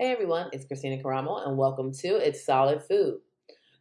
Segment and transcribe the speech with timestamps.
[0.00, 3.18] Hey everyone, it's Christina Caramo and welcome to It's Solid Food.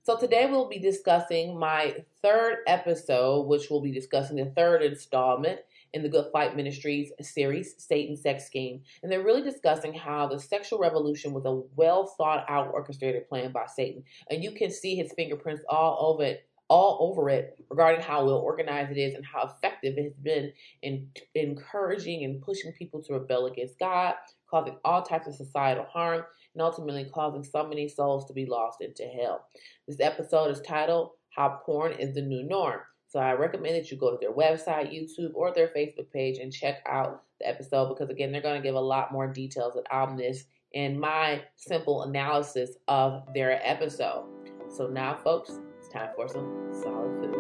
[0.02, 1.94] So today we'll be discussing my
[2.24, 5.60] third episode, which will be discussing the third installment
[5.94, 8.82] in the Good Fight Ministries series, Satan's Sex Scheme.
[9.04, 13.52] And they're really discussing how the sexual revolution was a well thought out orchestrated plan
[13.52, 14.02] by Satan.
[14.32, 18.40] And you can see his fingerprints all over it all over it regarding how well
[18.40, 23.14] organized it is and how effective it has been in encouraging and pushing people to
[23.14, 24.16] rebel against God,
[24.50, 26.24] causing all types of societal harm,
[26.54, 29.48] and ultimately causing so many souls to be lost into hell.
[29.88, 32.80] This episode is titled How Porn is the New Norm.
[33.10, 36.52] So I recommend that you go to their website, YouTube, or their Facebook page and
[36.52, 39.86] check out the episode because, again, they're going to give a lot more details that
[39.92, 44.26] I'll miss in my simple analysis of their episode.
[44.70, 47.37] So now, folks, it's time for some solid food.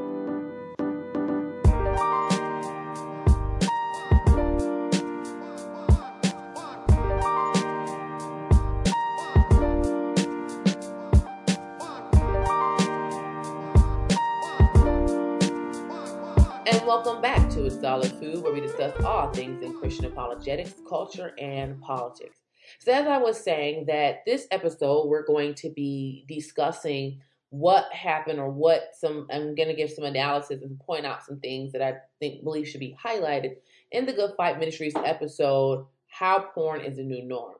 [16.87, 21.33] Welcome back to It's Solid Food, where we discuss all things in Christian apologetics, culture,
[21.37, 22.39] and politics.
[22.79, 28.39] So, as I was saying, that this episode we're going to be discussing what happened
[28.39, 31.81] or what some I'm going to give some analysis and point out some things that
[31.81, 33.55] I think believe should be highlighted
[33.91, 37.55] in the Good Fight Ministries episode how porn is a new norm.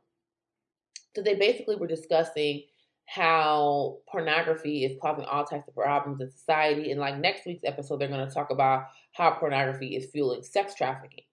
[1.17, 2.63] So they basically were discussing
[3.07, 7.99] how pornography is causing all types of problems in society and like next week's episode
[7.99, 8.87] they're going to talk about
[9.17, 11.23] how pornography is fueling sex trafficking.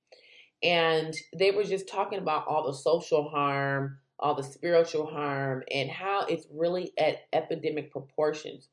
[0.63, 5.91] And they were just talking about all the social harm all the spiritual harm, and
[5.91, 8.69] how it's really at epidemic proportions.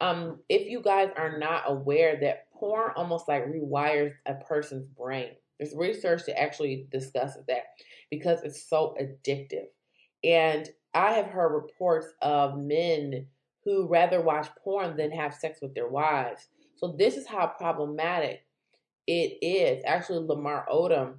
[0.00, 5.30] Um, if you guys are not aware that porn almost like rewires a person's brain,
[5.58, 7.64] there's research that actually discusses that
[8.10, 9.66] because it's so addictive.
[10.24, 13.26] And I have heard reports of men
[13.64, 16.48] who rather watch porn than have sex with their wives.
[16.76, 18.45] So this is how problematic
[19.06, 19.82] it is.
[19.86, 21.14] Actually, Lamar Odom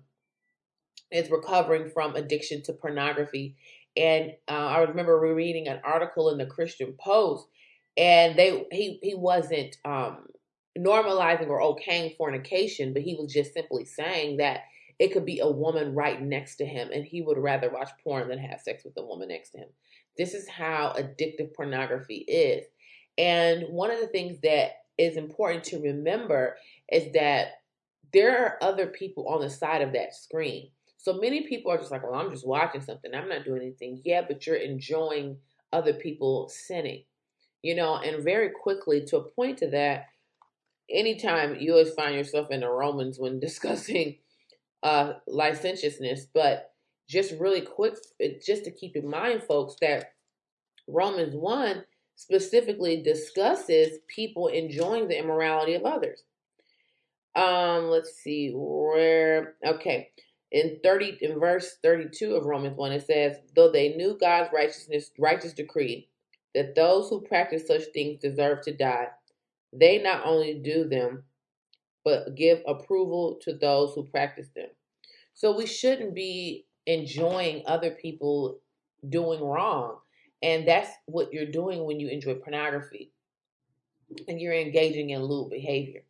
[1.12, 3.56] is recovering from addiction to pornography.
[3.96, 7.48] And uh, I remember reading an article in the Christian Post,
[7.96, 10.28] and they he he wasn't um,
[10.78, 14.62] normalizing or okaying fornication, but he was just simply saying that
[15.00, 18.30] it could be a woman right next to him, and he would rather watch porn
[18.30, 19.70] than have sex with the woman next to him.
[20.18, 22.66] This is how addictive pornography is.
[23.18, 26.58] And one of the things that is important to remember
[26.92, 27.50] is that
[28.14, 30.70] there are other people on the side of that screen.
[30.98, 33.14] So many people are just like, well, I'm just watching something.
[33.14, 34.02] I'm not doing anything.
[34.04, 35.38] Yeah, but you're enjoying
[35.72, 37.04] other people sinning,
[37.62, 40.08] you know, and very quickly to a point to that,
[40.90, 44.18] anytime you always find yourself in the Romans when discussing
[44.84, 46.72] uh, licentiousness, but
[47.10, 47.96] just really quick,
[48.46, 50.14] just to keep in mind, folks, that
[50.88, 51.84] Romans 1
[52.16, 56.24] specifically discusses people enjoying the immorality of others.
[57.38, 60.10] Um, let's see where, okay.
[60.52, 65.12] In 30 in verse 32 of Romans 1 it says though they knew God's righteousness
[65.20, 66.08] righteous decree
[66.56, 69.08] that those who practice such things deserve to die
[69.74, 71.24] they not only do them
[72.06, 74.70] but give approval to those who practice them.
[75.34, 78.60] So we shouldn't be enjoying other people
[79.10, 79.98] doing wrong
[80.42, 83.12] and that's what you're doing when you enjoy pornography
[84.28, 86.04] and you're engaging in lewd behavior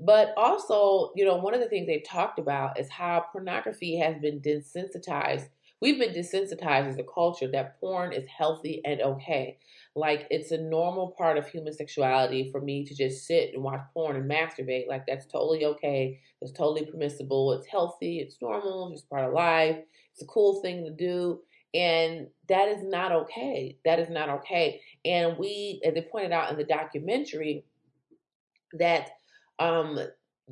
[0.00, 4.16] but also, you know, one of the things they've talked about is how pornography has
[4.18, 5.48] been desensitized.
[5.82, 9.58] We've been desensitized as a culture that porn is healthy and okay.
[9.94, 13.80] Like it's a normal part of human sexuality for me to just sit and watch
[13.92, 14.88] porn and masturbate.
[14.88, 16.20] Like that's totally okay.
[16.40, 17.52] It's totally permissible.
[17.52, 18.20] It's healthy.
[18.20, 18.92] It's normal.
[18.92, 19.78] It's part of life.
[20.12, 21.40] It's a cool thing to do.
[21.74, 23.76] And that is not okay.
[23.84, 24.80] That is not okay.
[25.04, 27.64] And we, as they pointed out in the documentary,
[28.78, 29.10] that
[29.60, 29.98] um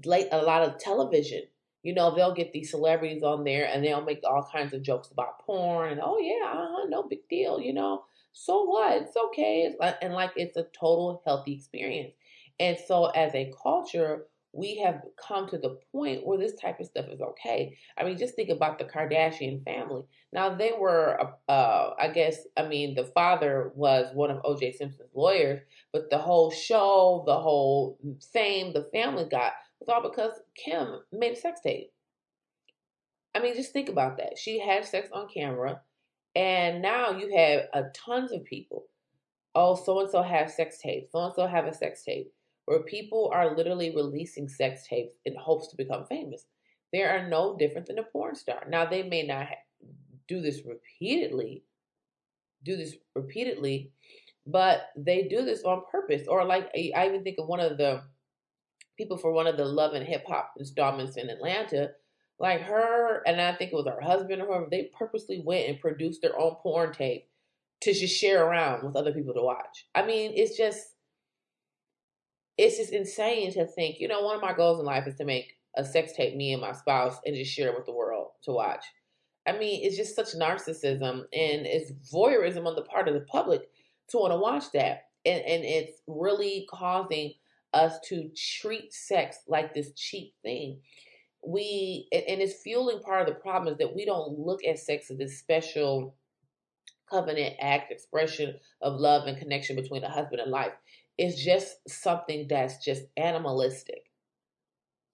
[0.05, 1.43] like a lot of television.
[1.83, 5.09] You know, they'll get these celebrities on there and they'll make all kinds of jokes
[5.11, 8.05] about porn and oh yeah, uh-huh, no big deal, you know.
[8.33, 9.03] So what?
[9.03, 9.63] It's okay.
[9.63, 12.13] It's like, and like it's a total healthy experience.
[12.61, 16.87] And so as a culture, we have come to the point where this type of
[16.87, 17.77] stuff is okay.
[17.99, 20.03] I mean, just think about the Kardashian family.
[20.33, 24.73] Now, they were, uh, uh I guess, I mean, the father was one of O.J.
[24.73, 25.61] Simpson's lawyers,
[25.93, 27.99] but the whole show, the whole
[28.33, 31.93] fame the family got was all because Kim made a sex tape.
[33.35, 34.39] I mean, just think about that.
[34.39, 35.83] She had sex on camera,
[36.35, 38.87] and now you have a uh, tons of people.
[39.55, 41.13] Oh, so and so have sex tapes.
[41.13, 42.33] So and so have a sex tape
[42.69, 46.45] where people are literally releasing sex tapes in hopes to become famous.
[46.93, 48.65] They are no different than a porn star.
[48.69, 49.47] Now, they may not
[50.27, 51.65] do this repeatedly,
[52.63, 53.93] do this repeatedly,
[54.47, 56.29] but they do this on purpose.
[56.29, 58.03] Or like I even think of one of the
[58.99, 61.93] people for one of the Love and Hip Hop installments in Atlanta.
[62.39, 65.81] Like her, and I think it was her husband or whoever, they purposely went and
[65.81, 67.27] produced their own porn tape
[67.81, 69.87] to just share around with other people to watch.
[69.95, 70.81] I mean, it's just
[72.59, 75.25] it's just insane to think, you know, one of my goals in life is to
[75.25, 78.29] make a sex tape, me and my spouse, and just share it with the world
[78.43, 78.85] to watch.
[79.47, 83.63] I mean, it's just such narcissism and it's voyeurism on the part of the public
[84.09, 85.05] to want to watch that.
[85.25, 87.35] And, and it's really causing
[87.73, 88.31] us to
[88.61, 90.81] treat sex like this cheap thing.
[91.47, 95.11] We, and it's fueling part of the problem is that we don't look at sex
[95.11, 96.17] as this special
[97.09, 100.73] covenant act, expression of love and connection between a husband and wife.
[101.19, 104.05] It's just something that's just animalistic.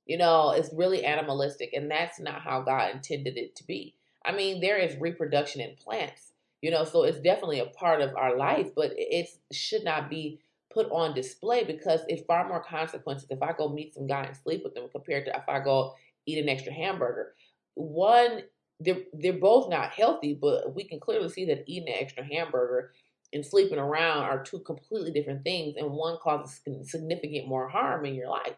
[0.06, 3.94] You know, it's really animalistic, and that's not how God intended it to be.
[4.24, 8.14] I mean, there is reproduction in plants, you know, so it's definitely a part of
[8.16, 10.40] our life, but it should not be
[10.72, 14.36] put on display because it's far more consequences if I go meet some guy and
[14.36, 15.94] sleep with them compared to if I go
[16.26, 17.34] eat an extra hamburger.
[17.74, 18.42] One
[18.80, 22.92] they're they're both not healthy, but we can clearly see that eating an extra hamburger
[23.34, 28.14] and sleeping around are two completely different things, and one causes significant more harm in
[28.14, 28.54] your life.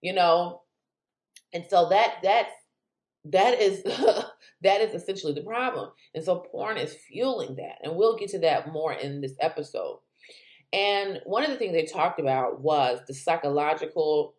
[0.00, 0.62] You know,
[1.52, 2.52] and so that that's
[3.26, 3.82] that is
[4.62, 8.38] that is essentially the problem, and so porn is fueling that, and we'll get to
[8.40, 10.00] that more in this episode.
[10.72, 14.34] And one of the things they talked about was the psychological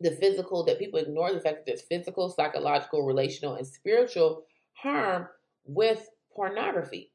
[0.00, 5.28] the physical, that people ignore the fact that there's physical, psychological, relational, and spiritual harm
[5.64, 7.12] with pornography.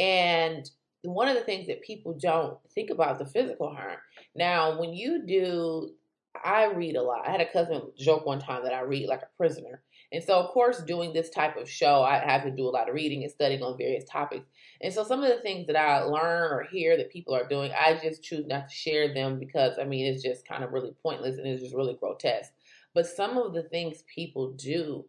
[0.00, 0.68] And
[1.02, 3.98] one of the things that people don't think about the physical harm.
[4.34, 5.90] Now, when you do,
[6.42, 7.28] I read a lot.
[7.28, 9.82] I had a cousin joke one time that I read like a prisoner.
[10.10, 12.88] And so, of course, doing this type of show, I have to do a lot
[12.88, 14.46] of reading and studying on various topics.
[14.80, 17.70] And so, some of the things that I learn or hear that people are doing,
[17.72, 20.92] I just choose not to share them because, I mean, it's just kind of really
[21.02, 22.52] pointless and it's just really grotesque.
[22.94, 25.04] But some of the things people do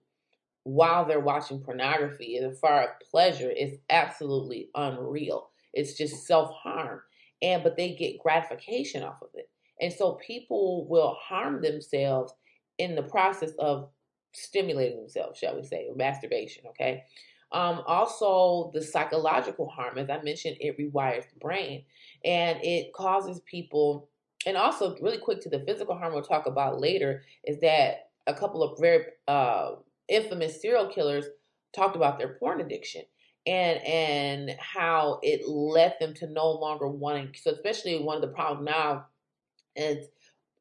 [0.64, 5.50] while they're watching pornography, the far of pleasure, is absolutely unreal.
[5.74, 7.02] It's just self harm,
[7.42, 9.50] and but they get gratification off of it,
[9.80, 12.34] and so people will harm themselves
[12.78, 13.90] in the process of
[14.34, 17.04] stimulating themselves, shall we say, masturbation, okay?
[17.52, 21.84] Um, also, the psychological harm, as I mentioned, it rewires the brain
[22.24, 24.10] and it causes people,
[24.46, 28.34] and also, really quick to the physical harm we'll talk about later, is that a
[28.34, 29.72] couple of very uh,
[30.12, 31.26] infamous serial killers
[31.76, 33.02] talked about their porn addiction
[33.48, 38.28] and and how it led them to no longer wanting so especially one of the
[38.28, 39.06] problems now
[39.76, 40.08] is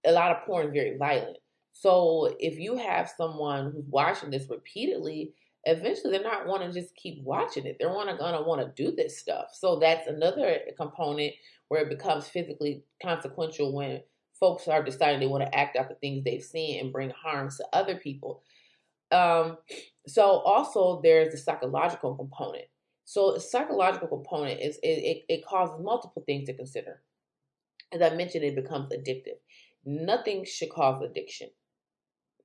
[0.06, 1.36] a lot of porn is very violent
[1.80, 5.32] so if you have someone who's watching this repeatedly,
[5.64, 7.76] eventually they're not want to just keep watching it.
[7.80, 9.46] They're wanna gonna want to do this stuff.
[9.54, 11.32] So that's another component
[11.68, 14.02] where it becomes physically consequential when
[14.38, 17.56] folks are deciding they want to act out the things they've seen and bring harms
[17.56, 18.42] to other people.
[19.10, 19.58] Um,
[20.06, 22.66] so also there's the psychological component.
[23.04, 27.02] So the psychological component is it, it, it causes multiple things to consider.
[27.92, 29.38] As I mentioned, it becomes addictive.
[29.84, 31.48] Nothing should cause addiction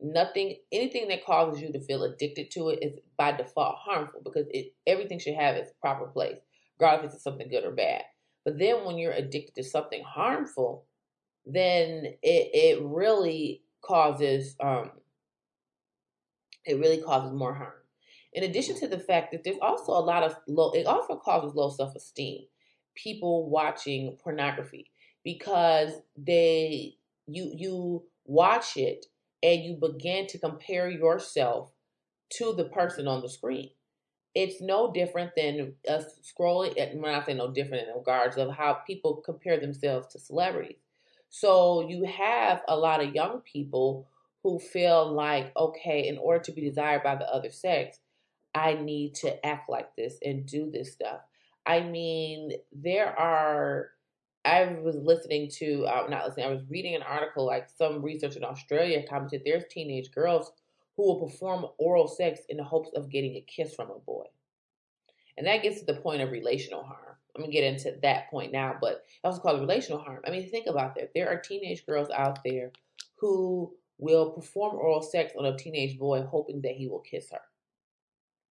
[0.01, 4.45] nothing anything that causes you to feel addicted to it is by default harmful because
[4.51, 6.37] it everything should have its proper place
[6.79, 8.03] regardless if it's something good or bad
[8.43, 10.85] but then when you're addicted to something harmful
[11.45, 14.91] then it it really causes um
[16.65, 17.73] it really causes more harm
[18.33, 21.55] in addition to the fact that there's also a lot of low it also causes
[21.55, 22.45] low self-esteem
[22.95, 24.89] people watching pornography
[25.23, 26.95] because they
[27.27, 29.05] you you watch it
[29.43, 31.71] and you begin to compare yourself
[32.31, 33.69] to the person on the screen.
[34.33, 36.75] It's no different than us scrolling.
[36.99, 40.77] When I say no different in regards of how people compare themselves to celebrities.
[41.29, 44.07] So you have a lot of young people
[44.45, 47.97] who feel like, okay, in order to be desired by the other sex,
[48.53, 51.21] I need to act like this and do this stuff.
[51.65, 53.89] I mean, there are
[54.45, 58.35] I was listening to, uh, not listening, I was reading an article like some research
[58.35, 60.51] in Australia commented there's teenage girls
[60.95, 64.25] who will perform oral sex in the hopes of getting a kiss from a boy.
[65.39, 67.15] And that gets to the point of relational harm.
[67.35, 70.21] I'm gonna get into that point now, but also called relational harm.
[70.23, 71.13] I mean, think about that.
[71.15, 72.71] There are teenage girls out there
[73.15, 77.41] who will perform oral sex on a teenage boy hoping that he will kiss her.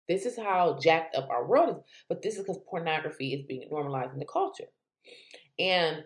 [0.07, 3.67] This is how jacked up our world is, but this is because pornography is being
[3.69, 4.69] normalized in the culture.
[5.59, 6.03] And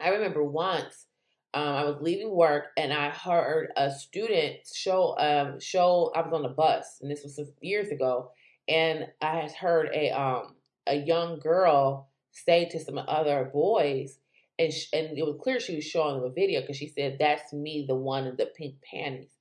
[0.00, 1.06] I remember once
[1.54, 6.32] um, I was leaving work and I heard a student show um, show I was
[6.32, 8.30] on the bus and this was years ago
[8.68, 10.54] and I had heard a um,
[10.86, 14.18] a young girl say to some other boys,
[14.58, 17.18] and sh- and it was clear she was showing them a video because she said,
[17.18, 19.32] "That's me, the one in the pink panties,"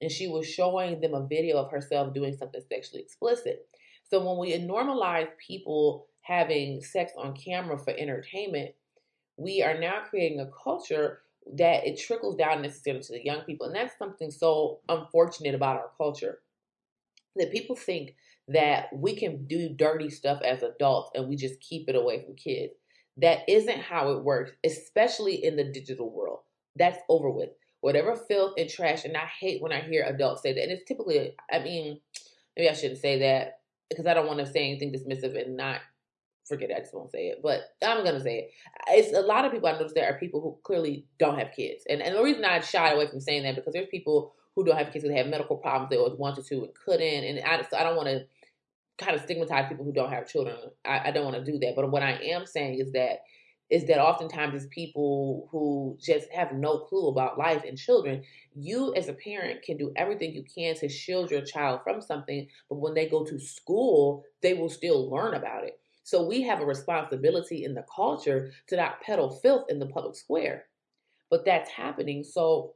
[0.00, 3.68] and she was showing them a video of herself doing something sexually explicit.
[4.04, 8.74] So when we normalize people having sex on camera for entertainment,
[9.36, 11.22] we are now creating a culture
[11.54, 15.76] that it trickles down necessarily to the young people, and that's something so unfortunate about
[15.76, 16.40] our culture
[17.36, 18.14] that people think
[18.48, 22.34] that we can do dirty stuff as adults and we just keep it away from
[22.34, 22.74] kids.
[23.18, 26.40] That isn't how it works, especially in the digital world.
[26.76, 27.50] That's over with.
[27.80, 30.62] Whatever filth and trash, and I hate when I hear adults say that.
[30.62, 32.00] And it's typically, I mean,
[32.56, 35.80] maybe I shouldn't say that because I don't want to say anything dismissive and not
[36.48, 36.76] forget it.
[36.76, 38.50] I just won't say it, but I'm gonna say it.
[38.88, 41.84] It's a lot of people I notice there are people who clearly don't have kids,
[41.88, 44.76] and and the reason I shy away from saying that because there's people who don't
[44.76, 47.76] have kids who have medical problems they always wanted to and couldn't, and I so
[47.76, 48.24] I don't want to
[48.98, 50.56] kind of stigmatize people who don't have children.
[50.84, 51.74] I, I don't want to do that.
[51.76, 53.20] But what I am saying is that
[53.70, 58.22] is that oftentimes it's people who just have no clue about life and children.
[58.54, 62.48] You as a parent can do everything you can to shield your child from something,
[62.68, 65.80] but when they go to school, they will still learn about it.
[66.02, 70.16] So we have a responsibility in the culture to not peddle filth in the public
[70.16, 70.66] square.
[71.30, 72.24] But that's happening.
[72.24, 72.74] So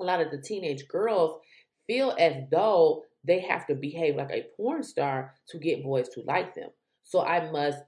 [0.00, 1.40] a lot of the teenage girls
[1.86, 6.22] feel as though they have to behave like a porn star to get boys to
[6.22, 6.70] like them.
[7.02, 7.78] So I must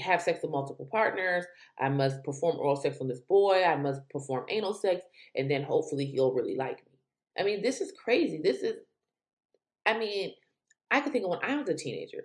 [0.00, 1.44] have sex with multiple partners.
[1.78, 3.64] I must perform oral sex on this boy.
[3.64, 6.98] I must perform anal sex, and then hopefully he'll really like me.
[7.38, 8.40] I mean, this is crazy.
[8.42, 8.76] This is,
[9.86, 10.32] I mean,
[10.90, 12.24] I could think of when I was a teenager.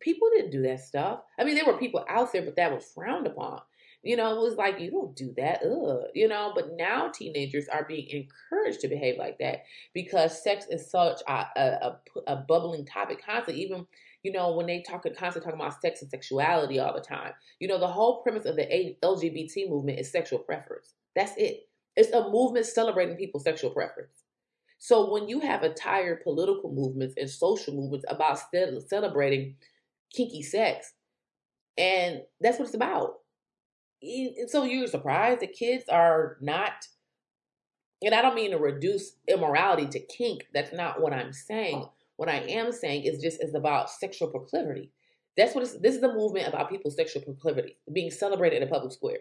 [0.00, 1.20] People didn't do that stuff.
[1.38, 3.60] I mean, there were people out there, but that was frowned upon.
[4.04, 5.62] You know, it was like, you don't do that.
[5.64, 6.04] Ugh.
[6.14, 10.90] You know, but now teenagers are being encouraged to behave like that because sex is
[10.90, 11.96] such a, a,
[12.26, 13.62] a bubbling topic constantly.
[13.62, 13.86] Even,
[14.22, 17.32] you know, when they talk constantly talking about sex and sexuality all the time.
[17.60, 20.94] You know, the whole premise of the LGBT movement is sexual preference.
[21.16, 21.68] That's it.
[21.96, 24.24] It's a movement celebrating people's sexual preference.
[24.78, 28.38] So when you have entire political movements and social movements about
[28.86, 29.56] celebrating
[30.14, 30.92] kinky sex,
[31.78, 33.14] and that's what it's about
[34.38, 36.86] and so you're surprised that kids are not
[38.02, 40.46] and I don't mean to reduce immorality to kink.
[40.52, 41.82] That's not what I'm saying.
[41.84, 41.92] Oh.
[42.16, 44.92] What I am saying is just is about sexual proclivity.
[45.36, 48.92] That's what this is a movement about people's sexual proclivity being celebrated in a public
[48.92, 49.18] square.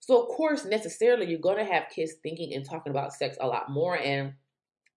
[0.00, 3.46] So of course, necessarily, you're going to have kids thinking and talking about sex a
[3.46, 4.34] lot more, and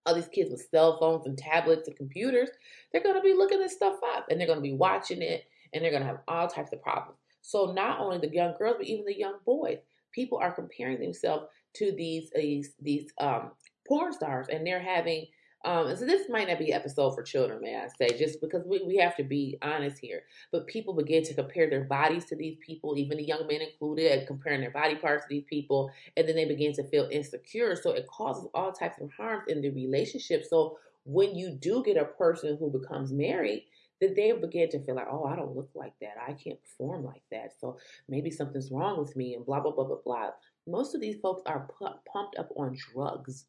[0.06, 2.48] all these kids with cell phones and tablets and computers,
[2.92, 5.44] they're going to be looking this stuff up, and they're going to be watching it,
[5.72, 7.19] and they're going to have all types of problems.
[7.42, 9.78] So not only the young girls, but even the young boys,
[10.12, 13.52] people are comparing themselves to these these these um,
[13.86, 15.26] porn stars, and they're having.
[15.62, 18.82] Um, so this might not be episode for children, may I say, just because we,
[18.82, 20.22] we have to be honest here.
[20.52, 24.26] But people begin to compare their bodies to these people, even the young men included,
[24.26, 27.76] comparing their body parts to these people, and then they begin to feel insecure.
[27.76, 30.46] So it causes all types of harms in the relationship.
[30.48, 33.66] So when you do get a person who becomes married,
[34.00, 36.14] that they begin to feel like, oh, I don't look like that.
[36.26, 37.52] I can't perform like that.
[37.60, 37.78] So
[38.08, 40.30] maybe something's wrong with me and blah, blah, blah, blah, blah.
[40.66, 41.68] Most of these folks are
[42.12, 43.46] pumped up on drugs,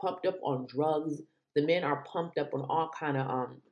[0.00, 1.22] pumped up on drugs.
[1.54, 3.62] The men are pumped up on all kind of, um,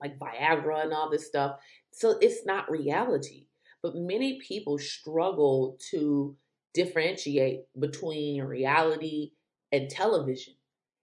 [0.00, 1.56] like Viagra and all this stuff.
[1.92, 3.46] So it's not reality.
[3.82, 6.36] But many people struggle to
[6.74, 9.32] differentiate between reality
[9.72, 10.54] and television.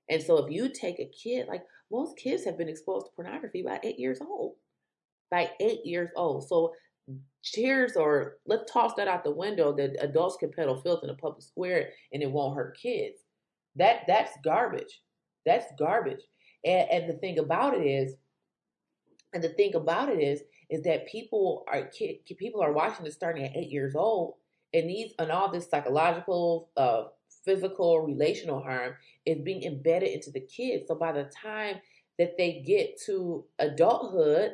[0.09, 3.61] And so if you take a kid, like most kids have been exposed to pornography
[3.61, 4.55] by eight years old.
[5.31, 6.47] By eight years old.
[6.47, 6.73] So
[7.43, 11.15] cheers or let's toss that out the window that adults can peddle filth in a
[11.15, 13.19] public square and it won't hurt kids.
[13.75, 15.01] That that's garbage.
[15.45, 16.21] That's garbage.
[16.63, 18.15] And, and the thing about it is,
[19.33, 23.13] and the thing about it is, is that people are kid, people are watching this
[23.13, 24.35] starting at eight years old,
[24.73, 27.03] and these and all this psychological uh,
[27.45, 30.85] physical, relational harm is being embedded into the kids.
[30.87, 31.77] So by the time
[32.17, 34.53] that they get to adulthood,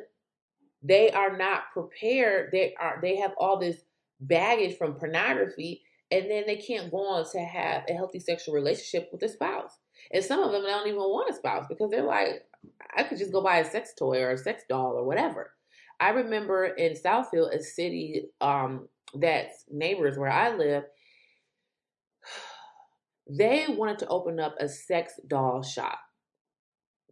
[0.82, 2.50] they are not prepared.
[2.52, 3.82] They are they have all this
[4.20, 9.08] baggage from pornography, and then they can't go on to have a healthy sexual relationship
[9.12, 9.78] with a spouse.
[10.12, 12.44] And some of them don't even want a spouse because they're like,
[12.96, 15.52] I could just go buy a sex toy or a sex doll or whatever.
[16.00, 20.84] I remember in Southfield, a city um, that's neighbors where I live,
[23.28, 25.98] they wanted to open up a sex doll shop.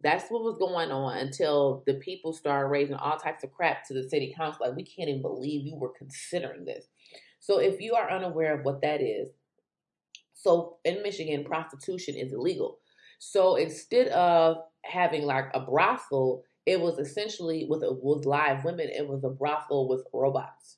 [0.03, 3.93] That's what was going on until the people started raising all types of crap to
[3.93, 4.65] the city council.
[4.65, 6.85] Like, we can't even believe you were considering this.
[7.39, 9.29] So, if you are unaware of what that is,
[10.33, 12.79] so in Michigan, prostitution is illegal.
[13.19, 18.89] So, instead of having like a brothel, it was essentially with a, with live women.
[18.89, 20.77] It was a brothel with robots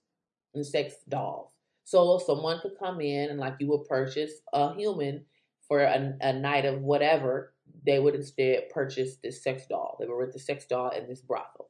[0.54, 1.53] and sex dolls.
[1.84, 5.26] So someone could come in and like you would purchase a human
[5.68, 7.54] for a, a night of whatever.
[7.86, 9.98] They would instead purchase this sex doll.
[10.00, 11.70] They would rent the sex doll in this brothel.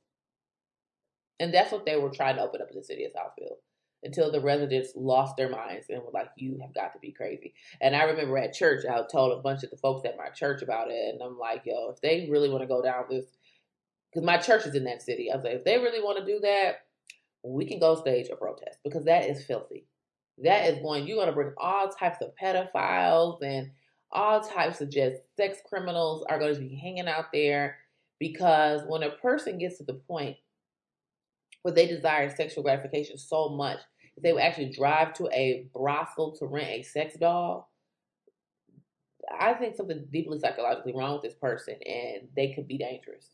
[1.40, 3.58] And that's what they were trying to open up in the city of Southfield
[4.04, 7.54] until the residents lost their minds and were like, "You have got to be crazy."
[7.82, 10.62] And I remember at church, I told a bunch of the folks at my church
[10.62, 13.26] about it, and I'm like, "Yo, if they really want to go down this,
[14.14, 16.26] because my church is in that city, I was like, if they really want to
[16.26, 16.86] do that,
[17.44, 19.88] we can go stage a protest because that is filthy.
[20.40, 21.08] That is going.
[21.08, 23.72] You're going to bring all types of pedophiles and
[24.12, 27.78] all types of just sex criminals are going to be hanging out there
[28.20, 30.38] because when a person gets to the point
[31.62, 33.80] where they desire sexual gratification so much
[34.16, 37.72] that they would actually drive to a brothel to rent a sex doll,
[39.40, 43.30] I think something deeply psychologically wrong with this person and they could be dangerous.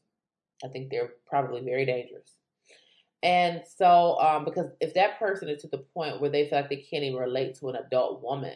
[0.63, 2.35] I think they're probably very dangerous.
[3.21, 6.69] And so, um, because if that person is to the point where they feel like
[6.69, 8.55] they can't even relate to an adult woman,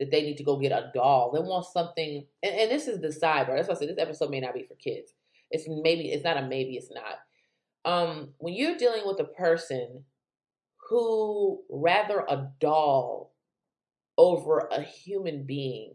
[0.00, 2.26] that they need to go get a doll, they want something.
[2.42, 3.56] And, and this is the sidebar.
[3.56, 5.12] That's why I said this episode may not be for kids.
[5.50, 6.76] It's maybe it's not a maybe.
[6.76, 7.18] It's not.
[7.84, 10.04] Um, when you're dealing with a person
[10.88, 13.32] who rather a doll
[14.18, 15.94] over a human being,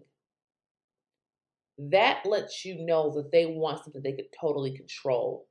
[1.78, 5.48] that lets you know that they want something they could totally control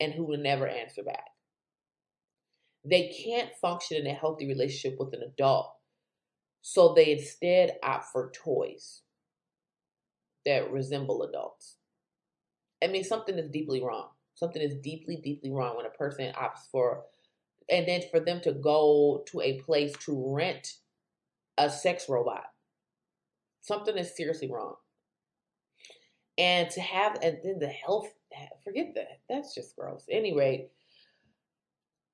[0.00, 1.31] and who will never answer back.
[2.84, 5.72] They can't function in a healthy relationship with an adult,
[6.62, 9.02] so they instead opt for toys
[10.44, 11.76] that resemble adults.
[12.82, 14.08] I mean, something is deeply wrong.
[14.34, 17.04] Something is deeply, deeply wrong when a person opts for
[17.70, 20.74] and then for them to go to a place to rent
[21.58, 22.44] a sex robot.
[23.60, 24.74] Something is seriously wrong.
[26.36, 28.08] And to have and then the health
[28.64, 29.20] forget that.
[29.28, 30.06] That's just gross.
[30.10, 30.70] Anyway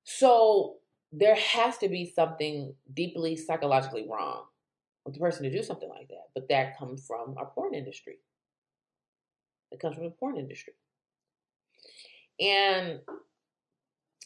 [0.09, 0.77] so
[1.11, 4.43] there has to be something deeply psychologically wrong
[5.05, 8.17] with the person to do something like that but that comes from our porn industry
[9.71, 10.73] it comes from the porn industry
[12.39, 12.99] and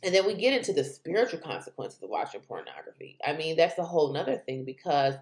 [0.03, 3.17] and then we get into the spiritual consequences of watching pornography.
[3.25, 5.15] I mean, that's a whole nother thing because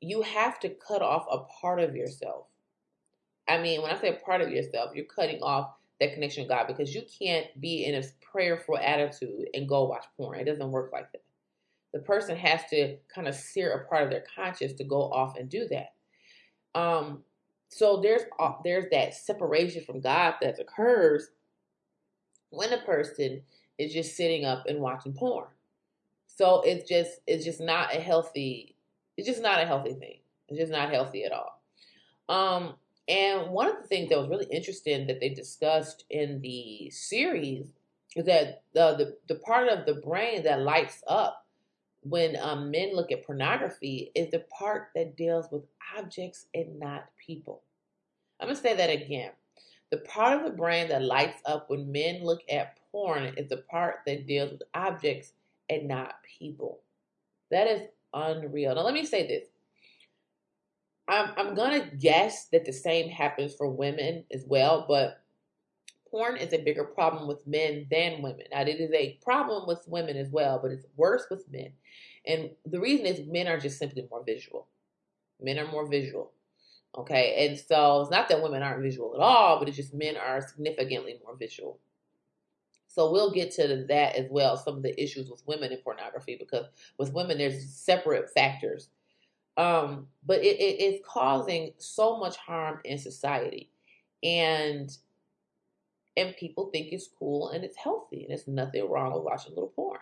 [0.00, 2.46] you have to cut off a part of yourself.
[3.46, 6.66] I mean, when I say part of yourself, you're cutting off that connection with God
[6.66, 10.40] because you can't be in a prayerful attitude and go watch porn.
[10.40, 11.22] It doesn't work like that.
[11.92, 15.36] The person has to kind of sear a part of their conscience to go off
[15.36, 16.78] and do that.
[16.78, 17.22] Um,
[17.68, 21.28] so there's uh, there's that separation from God that occurs
[22.50, 23.42] when a person
[23.78, 25.48] is just sitting up and watching porn.
[26.26, 28.76] So it's just it's just not a healthy
[29.16, 30.18] it's just not a healthy thing.
[30.48, 31.62] It's just not healthy at all.
[32.28, 32.74] Um
[33.08, 37.66] and one of the things that was really interesting that they discussed in the series
[38.14, 41.46] is that the the, the part of the brain that lights up
[42.02, 45.62] when um, men look at pornography is the part that deals with
[45.96, 47.62] objects and not people.
[48.40, 49.30] I'm to say that again.
[49.90, 53.58] The part of the brain that lights up when men look at porn is the
[53.58, 55.32] part that deals with objects
[55.68, 56.80] and not people.
[57.50, 57.82] That is
[58.14, 58.74] unreal.
[58.74, 59.46] Now, let me say this.
[61.08, 65.22] I'm, I'm to guess that the same happens for women as well, but
[66.10, 68.46] porn is a bigger problem with men than women.
[68.52, 71.72] Now, it is a problem with women as well, but it's worse with men.
[72.26, 74.68] And the reason is men are just simply more visual.
[75.40, 76.32] Men are more visual.
[76.96, 77.48] Okay.
[77.48, 80.46] And so it's not that women aren't visual at all, but it's just men are
[80.46, 81.80] significantly more visual.
[82.86, 84.58] So we'll get to that as well.
[84.58, 86.66] Some of the issues with women in pornography, because
[86.98, 88.90] with women there's separate factors,
[89.56, 93.70] um, but it, it, it's causing so much harm in society,
[94.22, 94.96] and
[96.16, 99.54] and people think it's cool and it's healthy, and there's nothing wrong with watching a
[99.54, 100.00] little porn,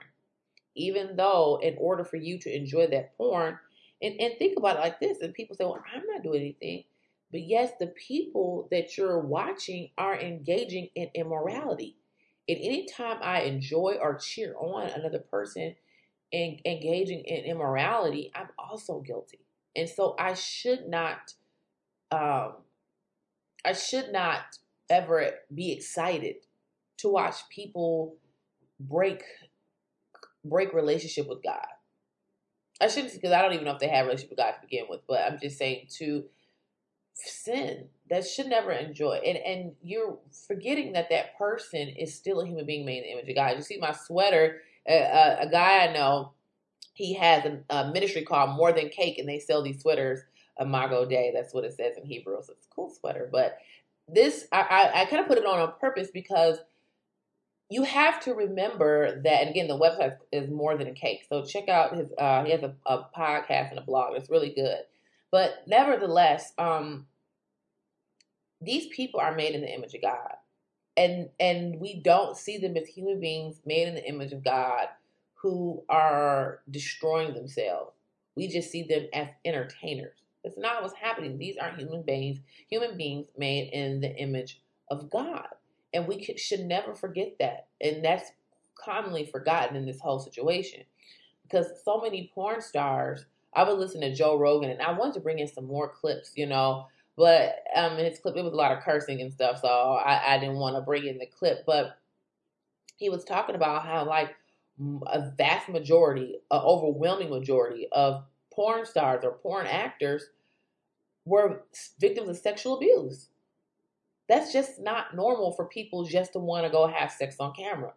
[0.74, 3.58] even though in order for you to enjoy that porn,
[4.02, 6.84] and and think about it like this, and people say, well, I'm not doing anything.
[7.32, 11.96] But yes, the people that you're watching are engaging in immorality.
[12.48, 15.76] And anytime I enjoy or cheer on another person
[16.32, 19.40] and engaging in immorality, I'm also guilty.
[19.76, 21.34] And so I should not
[22.10, 22.54] um
[23.64, 26.36] I should not ever be excited
[26.98, 28.16] to watch people
[28.78, 29.22] break
[30.44, 31.66] break relationship with God.
[32.80, 34.86] I shouldn't because I don't even know if they have relationship with God to begin
[34.88, 36.24] with, but I'm just saying to
[37.14, 42.46] sin that should never enjoy and and you're forgetting that that person is still a
[42.46, 45.86] human being made in the image of god you see my sweater uh, a guy
[45.86, 46.32] i know
[46.94, 50.20] he has a, a, ministry called more than cake and they sell these sweaters
[50.60, 53.58] imago Dei, that's what it says in hebrew so it's a cool sweater but
[54.08, 56.58] this i i, I kind of put it on on purpose because
[57.70, 61.24] you have to remember that, and again, the website is more than a cake.
[61.28, 62.08] So check out his.
[62.18, 64.16] Uh, he has a, a podcast and a blog.
[64.16, 64.80] It's really good.
[65.30, 67.06] But nevertheless, um,
[68.60, 70.32] these people are made in the image of God,
[71.00, 74.88] and and we don't see them as human beings made in the image of God
[75.34, 77.92] who are destroying themselves.
[78.36, 80.18] We just see them as entertainers.
[80.44, 81.38] That's not what's happening.
[81.38, 84.60] These aren't human beings, human beings made in the image
[84.90, 85.48] of God.
[85.94, 87.68] And we should never forget that.
[87.80, 88.30] And that's
[88.78, 90.82] commonly forgotten in this whole situation
[91.42, 93.24] because so many porn stars.
[93.54, 96.32] I would listen to Joe Rogan, and I wanted to bring in some more clips,
[96.36, 96.86] you know,
[97.20, 100.36] but um, in his clip it was a lot of cursing and stuff, so I,
[100.36, 101.66] I didn't want to bring in the clip.
[101.66, 101.98] But
[102.96, 104.34] he was talking about how like
[105.06, 110.30] a vast majority, an overwhelming majority of porn stars or porn actors
[111.26, 111.64] were
[112.00, 113.28] victims of sexual abuse.
[114.26, 117.92] That's just not normal for people just to want to go have sex on camera.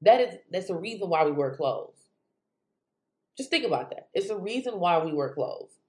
[0.00, 2.08] That is that's the reason why we wear clothes.
[3.36, 4.08] Just think about that.
[4.14, 5.81] It's the reason why we wear clothes.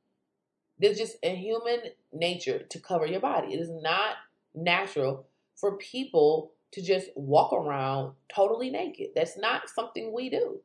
[0.84, 1.80] There's just a human
[2.12, 3.54] nature to cover your body.
[3.54, 4.16] It is not
[4.54, 9.12] natural for people to just walk around totally naked.
[9.16, 10.60] That's not something we do.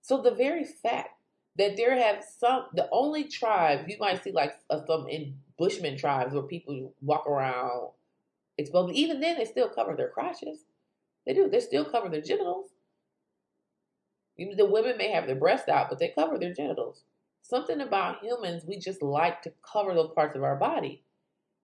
[0.00, 1.10] So the very fact
[1.58, 5.98] that there have some, the only tribe you might see like uh, some in Bushman
[5.98, 7.90] tribes where people walk around
[8.56, 8.94] exposed.
[8.94, 10.60] Even then, they still cover their crotches.
[11.26, 11.50] They do.
[11.50, 12.70] They still cover their genitals.
[14.38, 17.02] The women may have their breasts out, but they cover their genitals.
[17.48, 21.02] Something about humans, we just like to cover those parts of our body.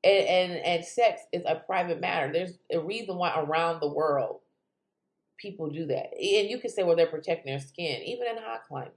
[0.04, 2.32] And, and, and sex is a private matter.
[2.32, 4.40] There's a reason why around the world
[5.38, 6.12] people do that.
[6.12, 8.96] And you can say, well, they're protecting their skin, even in hot climates.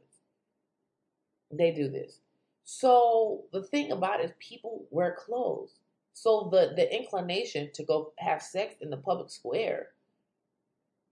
[1.51, 2.19] They do this.
[2.65, 5.79] So the thing about it is people wear clothes.
[6.13, 9.89] So the the inclination to go have sex in the public square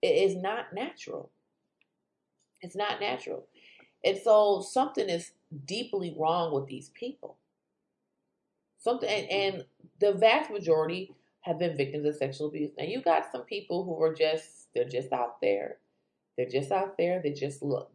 [0.01, 1.29] is not natural.
[2.61, 3.45] It's not natural.
[4.03, 5.31] And so something is
[5.65, 7.37] deeply wrong with these people.
[8.77, 9.65] Something and, and
[9.99, 12.71] the vast majority have been victims of sexual abuse.
[12.77, 15.77] Now you got some people who are just they're just out there.
[16.37, 17.21] They're just out there.
[17.21, 17.91] They just look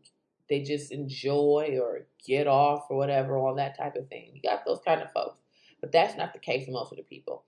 [0.49, 4.31] they just enjoy or get off or whatever, all that type of thing.
[4.33, 5.39] You got those kind of folks.
[5.81, 7.45] But that's not the case for most of the people.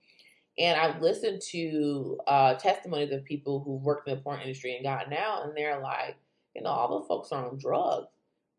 [0.57, 4.83] And I've listened to uh, testimonies of people who've worked in the porn industry and
[4.83, 6.17] gotten out, and they're like,
[6.55, 8.07] you know, all the folks are on drugs,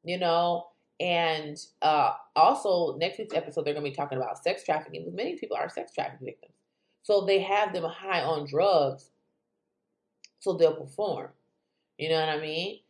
[0.05, 0.67] you know.
[1.01, 5.37] And uh, also, next week's episode, they're going to be talking about sex trafficking many
[5.37, 6.55] people are sex trafficking victims.
[7.03, 9.11] So they have them high on drugs
[10.43, 11.31] so they'll perform.
[11.99, 12.81] You know what I mean?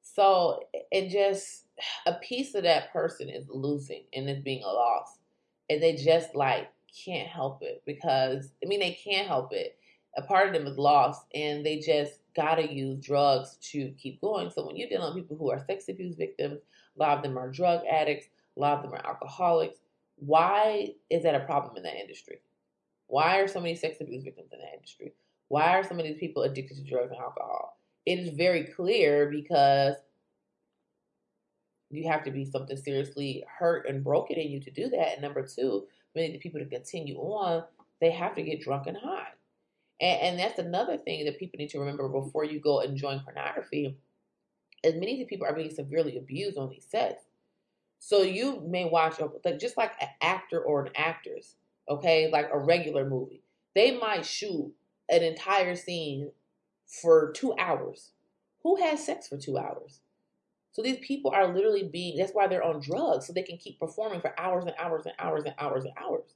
[0.00, 1.66] So it just,
[2.06, 5.18] a piece of that person is losing and it's being lost
[5.68, 6.68] and they just like
[7.04, 9.78] can't help it because I mean they can't help it.
[10.16, 14.50] A part of them is lost and they just gotta use drugs to keep going.
[14.50, 16.60] So when you're dealing with people who are sex abuse victims,
[16.96, 18.26] a lot of them are drug addicts,
[18.56, 19.78] a lot of them are alcoholics.
[20.16, 22.40] Why is that a problem in that industry?
[23.06, 25.12] Why are so many sex abuse victims in that industry?
[25.48, 27.78] Why are of these people addicted to drugs and alcohol?
[28.06, 29.96] It is very clear because
[31.90, 35.12] you have to be something seriously hurt and broken in you to do that.
[35.12, 37.64] And number two, many of the people to continue on,
[38.00, 39.28] they have to get drunk and high.
[40.00, 43.20] And, and that's another thing that people need to remember before you go and join
[43.20, 43.98] pornography.
[44.84, 47.24] As many of the people are being severely abused on these sets.
[47.98, 51.54] So you may watch, like just like an actor or an actress,
[51.88, 53.42] okay, like a regular movie.
[53.74, 54.72] They might shoot
[55.08, 56.32] an entire scene
[56.86, 58.10] for two hours.
[58.62, 60.00] Who has sex for two hours?
[60.72, 63.78] So these people are literally being, that's why they're on drugs, so they can keep
[63.78, 66.34] performing for hours and hours and hours and hours and hours.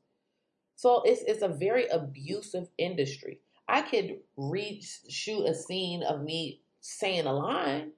[0.76, 3.40] So it's, it's a very abusive industry.
[3.66, 7.92] I could read, shoot a scene of me saying a line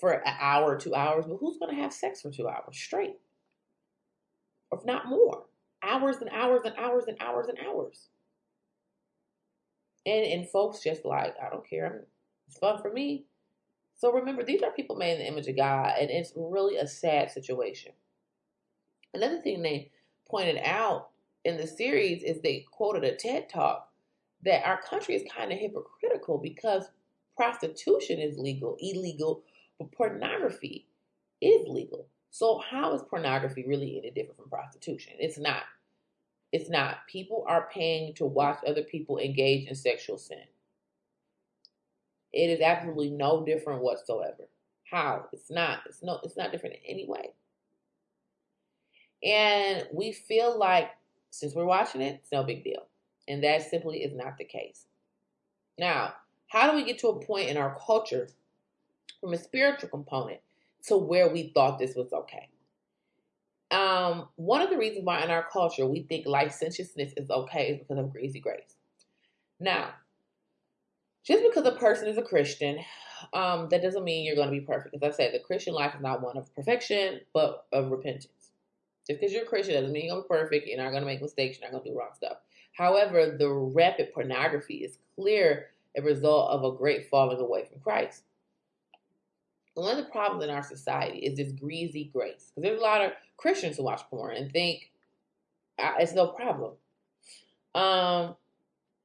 [0.00, 3.16] for an hour, two hours, but who's going to have sex for two hours straight?
[4.72, 5.44] If not more.
[5.82, 8.08] Hours and hours and hours and hours and hours.
[10.06, 12.06] And, and folks just like, I don't care.
[12.48, 13.26] It's fun for me.
[13.96, 16.86] So remember, these are people made in the image of God, and it's really a
[16.86, 17.92] sad situation.
[19.12, 19.90] Another thing they
[20.28, 21.08] pointed out
[21.44, 23.88] in the series is they quoted a TED talk
[24.44, 26.84] that our country is kind of hypocritical because
[27.36, 29.42] prostitution is legal, illegal,
[29.78, 30.86] but pornography
[31.40, 32.06] is legal.
[32.30, 35.14] So how is pornography really any different from prostitution?
[35.18, 35.62] It's not.
[36.52, 37.06] It's not.
[37.08, 40.44] People are paying to watch other people engage in sexual sin.
[42.32, 44.48] It is absolutely no different whatsoever.
[44.90, 45.26] How?
[45.32, 45.80] It's not.
[45.86, 46.20] It's no.
[46.22, 47.30] It's not different in any way.
[49.22, 50.90] And we feel like
[51.30, 52.86] since we're watching it, it's no big deal.
[53.26, 54.86] And that simply is not the case.
[55.78, 56.14] Now,
[56.48, 58.28] How do we get to a point in our culture
[59.20, 60.40] from a spiritual component
[60.86, 62.48] to where we thought this was okay?
[63.70, 67.78] Um, one of the reasons why in our culture we think licentiousness is okay is
[67.78, 68.76] because of greasy grace.
[69.60, 69.90] Now,
[71.24, 72.78] just because a person is a Christian,
[73.34, 74.94] um, that doesn't mean you're going to be perfect.
[74.94, 78.52] As I said, the Christian life is not one of perfection, but of repentance.
[79.06, 80.66] Just because you're a Christian doesn't mean you're going to be perfect.
[80.68, 81.58] You're not going to make mistakes.
[81.58, 82.38] You're not going to do wrong stuff.
[82.72, 85.66] However, the rapid pornography is clear
[85.96, 88.22] a result of a great falling away from Christ.
[89.78, 92.50] One of the problems in our society is this greasy grace.
[92.50, 94.90] Because there's a lot of Christians who watch porn and think
[95.78, 96.72] it's no problem.
[97.74, 98.34] Um,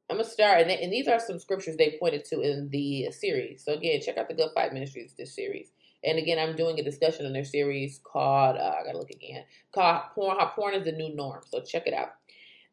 [0.09, 3.63] I'm gonna start, and, and, these are some scriptures they pointed to in the series.
[3.63, 5.71] So again, check out the Good Fight Ministries this series.
[6.03, 9.43] And again, I'm doing a discussion on their series called uh, I gotta look again
[9.73, 10.37] called porn.
[10.39, 11.41] How porn is the new norm.
[11.45, 12.13] So check it out.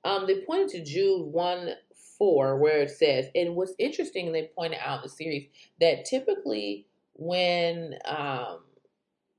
[0.05, 1.75] Um, they pointed to Jude one
[2.17, 5.49] four where it says, and what's interesting, they pointed out in the series
[5.81, 6.87] that typically
[7.21, 8.61] when um,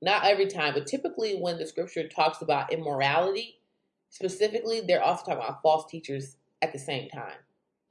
[0.00, 3.58] not every time, but typically when the scripture talks about immorality,
[4.08, 7.34] specifically, they're also talking about false teachers at the same time.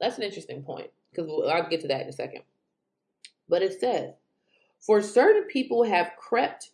[0.00, 2.42] That's an interesting point because I'll get to that in a second.
[3.50, 4.14] But it says,
[4.80, 6.70] For certain people have crept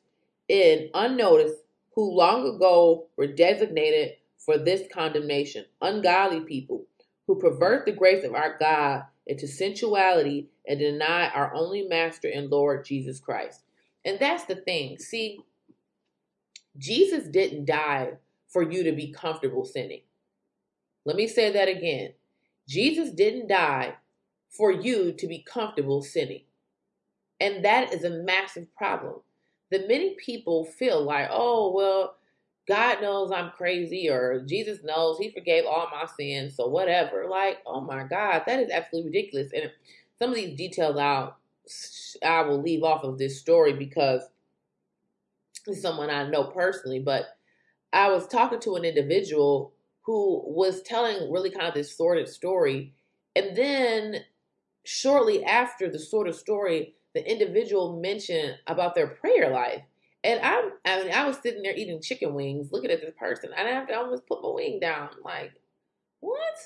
[0.48, 1.56] in unnoticed
[1.96, 6.84] who long ago were designated for this condemnation, ungodly people
[7.26, 12.50] who pervert the grace of our God into sensuality and deny our only master and
[12.50, 13.62] Lord Jesus Christ.
[14.04, 14.98] And that's the thing.
[14.98, 15.40] See,
[16.76, 18.12] Jesus didn't die
[18.48, 20.02] for you to be comfortable sinning.
[21.04, 22.12] Let me say that again.
[22.68, 23.94] Jesus didn't die
[24.50, 26.42] for you to be comfortable sinning.
[27.40, 29.20] And that is a massive problem.
[29.70, 32.16] That many people feel like, oh, well,
[32.66, 37.26] God knows I'm crazy, or Jesus knows He forgave all my sins, so whatever.
[37.28, 39.52] Like, oh my God, that is absolutely ridiculous.
[39.54, 39.70] And
[40.20, 41.36] some of these details I'll
[42.24, 44.22] I will leave off of this story because
[45.66, 46.98] it's someone I know personally.
[46.98, 47.36] But
[47.92, 52.94] I was talking to an individual who was telling really kind of this sordid story.
[53.36, 54.16] And then
[54.84, 59.82] shortly after the sort of story, the individual mentioned about their prayer life.
[60.24, 63.50] And I'm, I mean, I was sitting there eating chicken wings, looking at this person,
[63.56, 65.10] and I have to almost put my wing down.
[65.24, 65.52] Like,
[66.20, 66.56] what?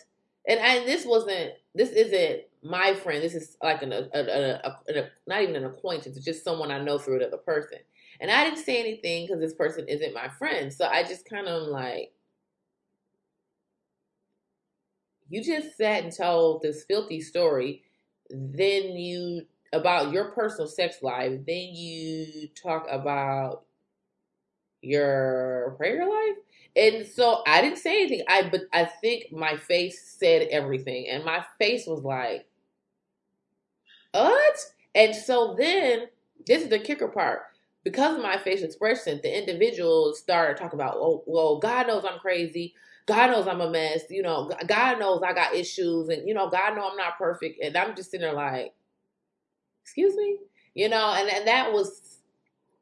[0.48, 3.22] And and this wasn't, this isn't my friend.
[3.22, 6.18] This is like an, a, a, a, not even an acquaintance.
[6.24, 7.78] Just someone I know through another person.
[8.20, 10.72] And I didn't say anything because this person isn't my friend.
[10.72, 12.12] So I just kind of like,
[15.28, 17.82] you just sat and told this filthy story,
[18.30, 23.62] then you about your personal sex life, then you talk about
[24.82, 26.36] your prayer life.
[26.76, 28.24] And so I didn't say anything.
[28.28, 31.08] I but I think my face said everything.
[31.08, 32.46] And my face was like,
[34.12, 34.58] What?
[34.94, 36.06] And so then
[36.46, 37.42] this is the kicker part.
[37.84, 42.20] Because of my facial expression, the individual started talking about, oh, well, God knows I'm
[42.20, 42.74] crazy.
[43.06, 44.02] God knows I'm a mess.
[44.08, 47.60] You know, God knows I got issues, and you know, God knows I'm not perfect.
[47.60, 48.72] And I'm just sitting there like,
[49.82, 50.38] excuse me,
[50.74, 52.18] you know, and and that was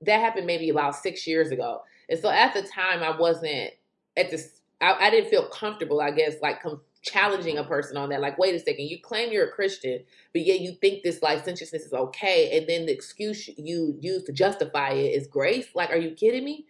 [0.02, 1.82] that happened maybe about six years ago.
[2.08, 3.70] And so at the time, I wasn't
[4.16, 4.60] at this.
[4.80, 6.00] I, I didn't feel comfortable.
[6.00, 8.20] I guess like com- challenging a person on that.
[8.20, 11.82] Like, wait a second, you claim you're a Christian, but yet you think this licentiousness
[11.82, 15.68] is okay, and then the excuse you use to justify it is grace.
[15.74, 16.66] Like, are you kidding me?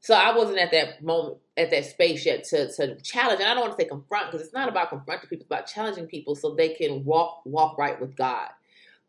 [0.00, 3.40] So I wasn't at that moment, at that space yet to, to challenge.
[3.40, 5.66] And I don't want to say confront because it's not about confronting people, it's about
[5.66, 8.48] challenging people so they can walk walk right with God.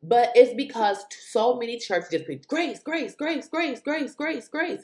[0.04, 4.84] But it's because so many churches just preach grace, grace, grace, grace, grace, grace, grace.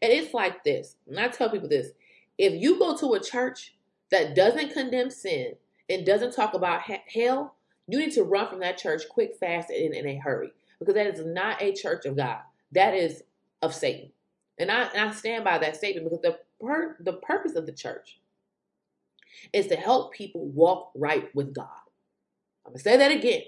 [0.00, 0.96] And it's like this.
[1.08, 1.88] And I tell people this.
[2.36, 3.74] If you go to a church
[4.10, 5.54] that doesn't condemn sin
[5.88, 7.54] and doesn't talk about hell,
[7.86, 10.52] you need to run from that church quick, fast, and in a hurry.
[10.78, 12.38] Because that is not a church of God.
[12.72, 13.22] That is
[13.62, 14.10] of Satan.
[14.58, 17.72] And I, and I stand by that statement because the, per, the purpose of the
[17.72, 18.20] church
[19.52, 21.68] is to help people walk right with God.
[22.66, 23.42] I'm going to say that again.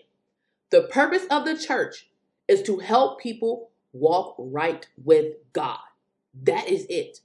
[0.70, 2.08] The purpose of the church
[2.48, 5.80] is to help people walk right with God.
[6.42, 7.20] That is it.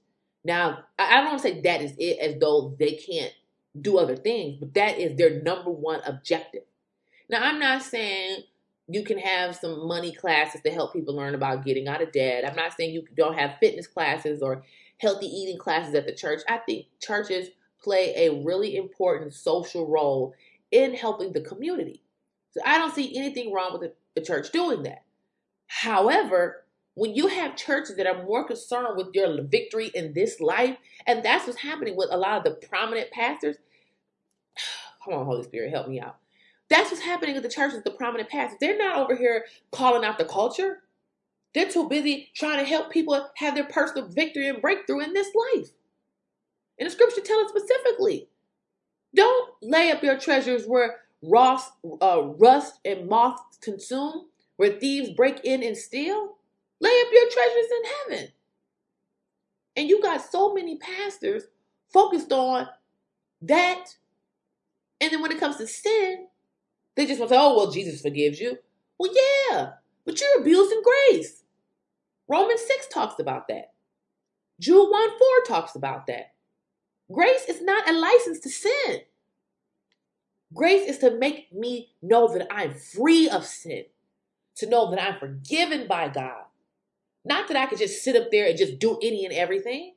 [0.45, 3.34] Now, I don't want to say that is it as though they can't
[3.81, 6.62] do other things, but that is their number one objective.
[7.27, 8.43] Now, I'm not saying
[8.88, 12.45] you can have some money classes to help people learn about getting out of debt.
[12.47, 14.63] I'm not saying you don't have fitness classes or
[14.99, 16.41] healthy eating classes at the church.
[16.47, 17.49] I think churches
[17.84, 20.36] play a really important social role
[20.71, 22.03] in helping the community.
[22.51, 25.03] So I don't see anything wrong with the, the church doing that.
[25.65, 26.64] However,
[26.95, 31.23] when you have churches that are more concerned with your victory in this life, and
[31.23, 33.58] that's what's happening with a lot of the prominent pastors.
[35.03, 36.17] Come on, Holy Spirit, help me out.
[36.69, 38.58] That's what's happening at the churches, the prominent pastors.
[38.60, 40.81] They're not over here calling out the culture.
[41.53, 45.29] They're too busy trying to help people have their personal victory and breakthrough in this
[45.36, 45.69] life.
[46.79, 48.29] And the scripture tells us specifically
[49.15, 54.25] don't lay up your treasures where rust, uh, rust and moths consume,
[54.58, 56.38] where thieves break in and steal.
[56.82, 58.32] Lay up your treasures in heaven.
[59.78, 61.44] And you got so many pastors
[61.92, 62.68] focused on
[63.42, 63.86] that.
[65.02, 66.28] And then when it comes to sin,
[66.96, 68.58] they just want to say, oh, well, Jesus forgives you.
[68.98, 69.72] Well, yeah,
[70.06, 71.44] but you're abusing grace.
[72.28, 73.74] Romans 6 talks about that.
[74.60, 76.34] Jude 1 4 talks about that.
[77.12, 79.02] Grace is not a license to sin.
[80.54, 83.86] Grace is to make me know that I'm free of sin,
[84.56, 86.44] to know that I'm forgiven by God.
[87.26, 89.96] Not that I could just sit up there and just do any and everything.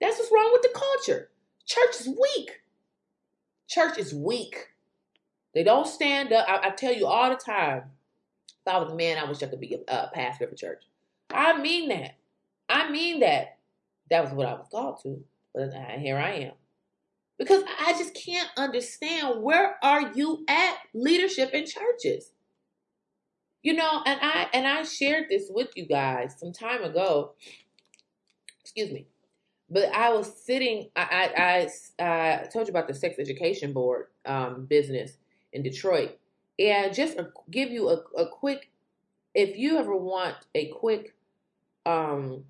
[0.00, 1.30] That's what's wrong with the culture.
[1.64, 2.60] Church is weak.
[3.66, 4.68] Church is weak.
[5.54, 6.46] They don't stand up.
[6.46, 7.84] I, I tell you all the time.
[8.48, 10.84] If I was a man, I wish I could be a, pastor of a church.
[11.30, 12.16] I mean that.
[12.68, 13.56] I mean that.
[14.10, 15.24] That was what I was called to.
[15.54, 16.52] But here I am.
[17.38, 22.32] Because I just can't understand where are you at leadership in churches?
[23.66, 27.32] You know, and I and I shared this with you guys some time ago.
[28.60, 29.08] Excuse me.
[29.68, 30.90] But I was sitting.
[30.94, 35.16] I I, I, I told you about the sex education board um, business
[35.52, 36.16] in Detroit,
[36.60, 38.70] and just a, give you a, a quick.
[39.34, 41.16] If you ever want a quick,
[41.84, 42.44] um,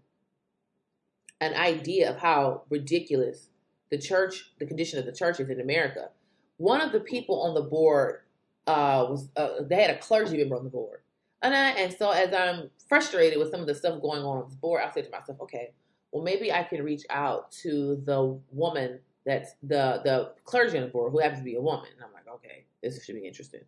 [1.40, 3.48] an idea of how ridiculous
[3.90, 6.10] the church, the condition of the churches in America.
[6.58, 8.20] One of the people on the board
[8.66, 11.00] uh, was uh, they had a clergy member on the board,
[11.42, 14.48] and I, and so as I'm frustrated with some of the stuff going on on
[14.48, 15.72] this board, I said to myself, okay,
[16.12, 20.90] well maybe I can reach out to the woman that's the the clergy on the
[20.90, 21.88] board who happens to be a woman.
[21.94, 23.62] And I'm like, okay, this should be interesting.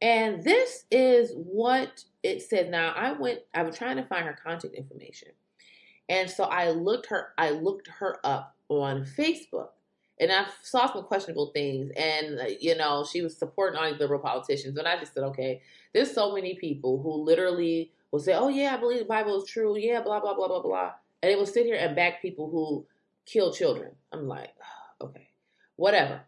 [0.00, 2.70] And this is what it said.
[2.70, 5.28] Now I went, I was trying to find her contact information.
[6.08, 9.68] And so I looked her, I looked her up on Facebook.
[10.20, 13.98] And I saw some questionable things, and uh, you know, she was supporting all these
[13.98, 14.76] liberal politicians.
[14.76, 18.74] And I just said, okay, there's so many people who literally will say, oh, yeah,
[18.74, 19.76] I believe the Bible is true.
[19.76, 20.92] Yeah, blah, blah, blah, blah, blah.
[21.22, 22.86] And they will sit here and back people who
[23.24, 23.92] kill children.
[24.12, 24.50] I'm like,
[25.00, 25.28] okay,
[25.76, 26.20] whatever.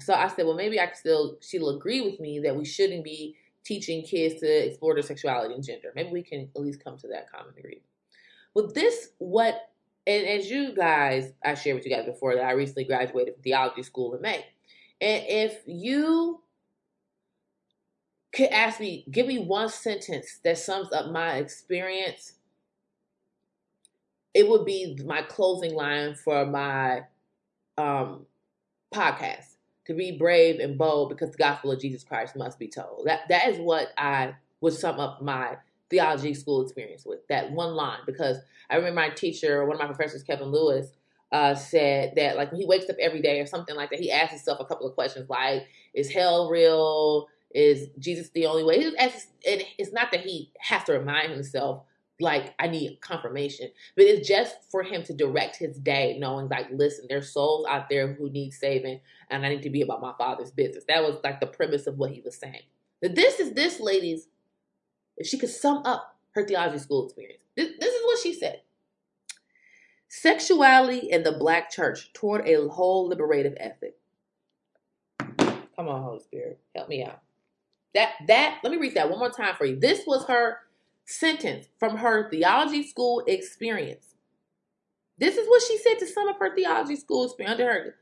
[0.00, 3.04] So I said, well, maybe I can still, she'll agree with me that we shouldn't
[3.04, 5.92] be teaching kids to explore their sexuality and gender.
[5.94, 7.86] Maybe we can at least come to that common agreement.
[8.54, 9.70] Well, this, what
[10.06, 13.42] and as you guys, I shared with you guys before that I recently graduated from
[13.42, 14.44] theology school in May.
[15.00, 16.42] And if you
[18.34, 22.34] could ask me, give me one sentence that sums up my experience,
[24.34, 27.02] it would be my closing line for my
[27.78, 28.26] um,
[28.92, 29.54] podcast
[29.86, 33.06] to be brave and bold because the gospel of Jesus Christ must be told.
[33.06, 35.56] That that is what I would sum up my
[35.94, 39.86] theology school experience with that one line because I remember my teacher, one of my
[39.86, 40.88] professors, Kevin Lewis,
[41.30, 44.10] uh, said that like when he wakes up every day or something like that, he
[44.10, 47.28] asks himself a couple of questions like, "Is hell real?
[47.52, 51.32] Is Jesus the only way?" He asks, and it's not that he has to remind
[51.32, 51.84] himself
[52.20, 56.68] like I need confirmation, but it's just for him to direct his day, knowing like,
[56.72, 60.12] listen, there's souls out there who need saving, and I need to be about my
[60.18, 60.84] father's business.
[60.88, 62.62] That was like the premise of what he was saying.
[63.02, 64.28] That this is this lady's
[65.16, 68.60] if she could sum up her theology school experience, this, this is what she said.
[70.08, 73.96] Sexuality in the black church toward a whole liberative ethic.
[75.18, 77.20] Come on, Holy Spirit, help me out.
[77.94, 79.78] That that let me read that one more time for you.
[79.78, 80.58] This was her
[81.04, 84.14] sentence from her theology school experience.
[85.18, 87.94] This is what she said to sum up her theology school experience under her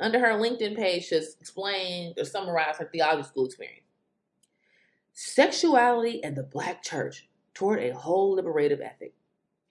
[0.00, 3.84] under her LinkedIn page to explain or summarize her theology school experience
[5.14, 9.14] sexuality and the black church toward a whole liberative ethic.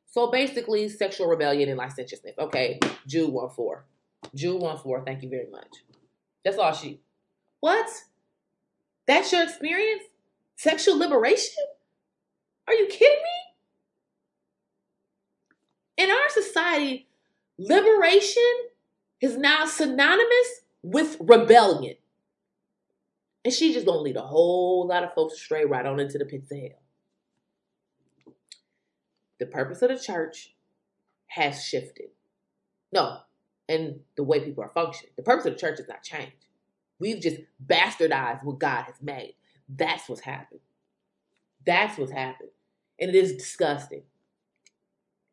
[0.09, 2.35] So basically, sexual rebellion and licentiousness.
[2.39, 3.85] Okay, Jude 1 4.
[4.33, 5.83] Jude 1 4, thank you very much.
[6.43, 7.01] That's all she.
[7.59, 7.87] What?
[9.05, 10.03] That's your experience?
[10.55, 11.63] Sexual liberation?
[12.67, 13.39] Are you kidding me?
[16.05, 17.07] In our society,
[17.57, 18.43] liberation
[19.19, 21.95] is now synonymous with rebellion.
[23.45, 26.25] And she just gonna lead a whole lot of folks straight right on into the
[26.25, 26.69] pits of hell.
[29.39, 30.55] The purpose of the church
[31.27, 32.09] has shifted.
[32.91, 33.17] No,
[33.67, 35.11] and the way people are functioning.
[35.17, 36.45] The purpose of the church has not changed.
[36.99, 39.35] We've just bastardized what God has made.
[39.67, 40.61] That's what's happened.
[41.65, 42.49] That's what's happened.
[42.99, 44.03] And it is disgusting.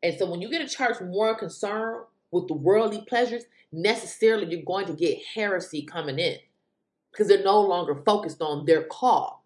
[0.02, 4.62] And so when you get a church more concerned with the worldly pleasures, necessarily you're
[4.62, 6.38] going to get heresy coming in.
[7.10, 9.44] Because they're no longer focused on their call,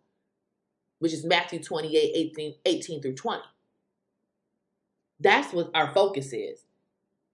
[0.99, 3.43] which is Matthew 28 18, 18 through 20.
[5.21, 6.65] That's what our focus is,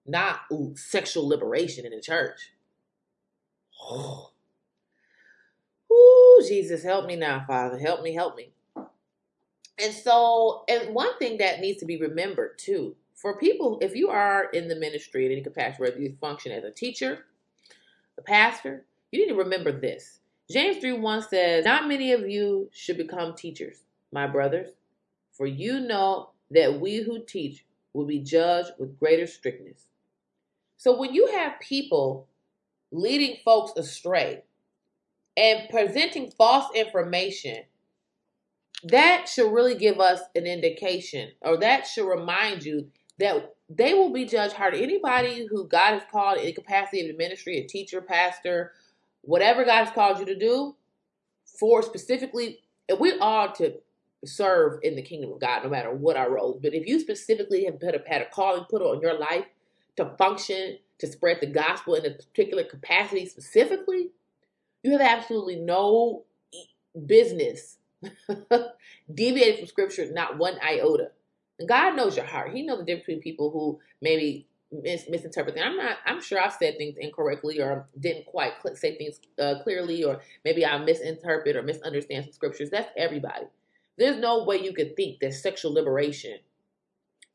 [0.06, 2.52] not ooh, sexual liberation in the church.
[3.82, 4.30] Oh.
[5.92, 7.76] Ooh, Jesus, help me now, Father.
[7.76, 8.52] Help me, help me.
[9.82, 14.08] And so, and one thing that needs to be remembered too, for people, if you
[14.08, 17.26] are in the ministry in any capacity, whether you function as a teacher,
[18.16, 20.19] a pastor, you need to remember this.
[20.50, 23.82] James 3 1 says, Not many of you should become teachers,
[24.12, 24.70] my brothers,
[25.30, 29.86] for you know that we who teach will be judged with greater strictness.
[30.76, 32.26] So when you have people
[32.90, 34.42] leading folks astray
[35.36, 37.62] and presenting false information,
[38.82, 42.90] that should really give us an indication, or that should remind you
[43.20, 44.74] that they will be judged hard.
[44.74, 48.72] Anybody who God has called in capacity of the ministry, a teacher, pastor,
[49.22, 50.76] whatever God has called you to do,
[51.44, 53.74] for specifically, and we are to
[54.24, 56.58] serve in the kingdom of God, no matter what our roles.
[56.62, 59.46] But if you specifically have put a, had a calling put on your life
[59.96, 64.10] to function, to spread the gospel in a particular capacity specifically,
[64.82, 66.24] you have absolutely no
[67.06, 67.78] business
[69.14, 71.10] deviating from scripture, not one iota.
[71.58, 72.52] And God knows your heart.
[72.52, 75.66] He knows the difference between people who maybe mis- misinterpret things.
[75.66, 75.98] I'm not.
[76.06, 80.64] I'm sure I've said things incorrectly or didn't quite say things uh, clearly, or maybe
[80.64, 82.70] I misinterpret or misunderstand some scriptures.
[82.70, 83.46] That's everybody.
[83.98, 86.38] There's no way you could think that sexual liberation,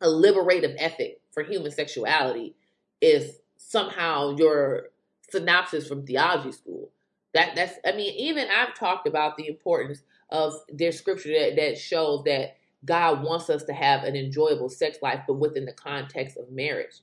[0.01, 2.55] a liberative ethic for human sexuality,
[3.01, 4.89] is somehow your
[5.29, 6.91] synopsis from theology school.
[7.33, 11.77] That that's I mean, even I've talked about the importance of their scripture that, that
[11.77, 16.37] shows that God wants us to have an enjoyable sex life, but within the context
[16.37, 17.01] of marriage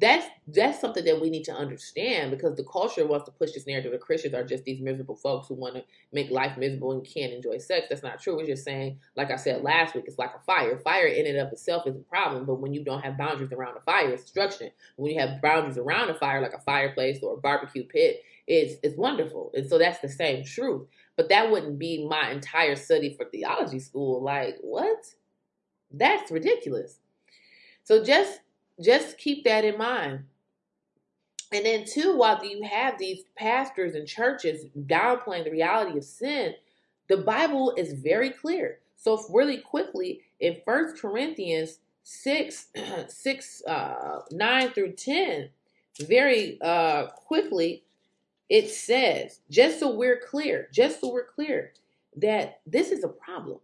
[0.00, 3.66] that's that's something that we need to understand because the culture wants to push this
[3.66, 7.04] narrative that Christians are just these miserable folks who want to make life miserable and
[7.04, 7.86] can't enjoy sex.
[7.90, 8.36] That's not true.
[8.36, 10.78] We're just saying, like I said last week, it's like a fire.
[10.78, 13.76] Fire in and of itself is a problem, but when you don't have boundaries around
[13.76, 14.70] a fire, it's destruction.
[14.96, 18.76] When you have boundaries around a fire, like a fireplace or a barbecue pit, it's
[18.84, 19.50] it's wonderful.
[19.54, 20.86] And so that's the same truth.
[21.16, 24.22] But that wouldn't be my entire study for theology school.
[24.22, 25.04] Like what?
[25.90, 27.00] That's ridiculous.
[27.82, 28.40] So just
[28.80, 30.24] just keep that in mind.
[31.52, 36.54] And then, two, while you have these pastors and churches downplaying the reality of sin,
[37.08, 38.80] the Bible is very clear.
[38.96, 42.66] So, really quickly, in First Corinthians 6,
[43.08, 45.48] 6 uh, 9 through 10,
[46.00, 47.82] very uh, quickly,
[48.48, 51.72] it says, just so we're clear, just so we're clear,
[52.16, 53.58] that this is a problem.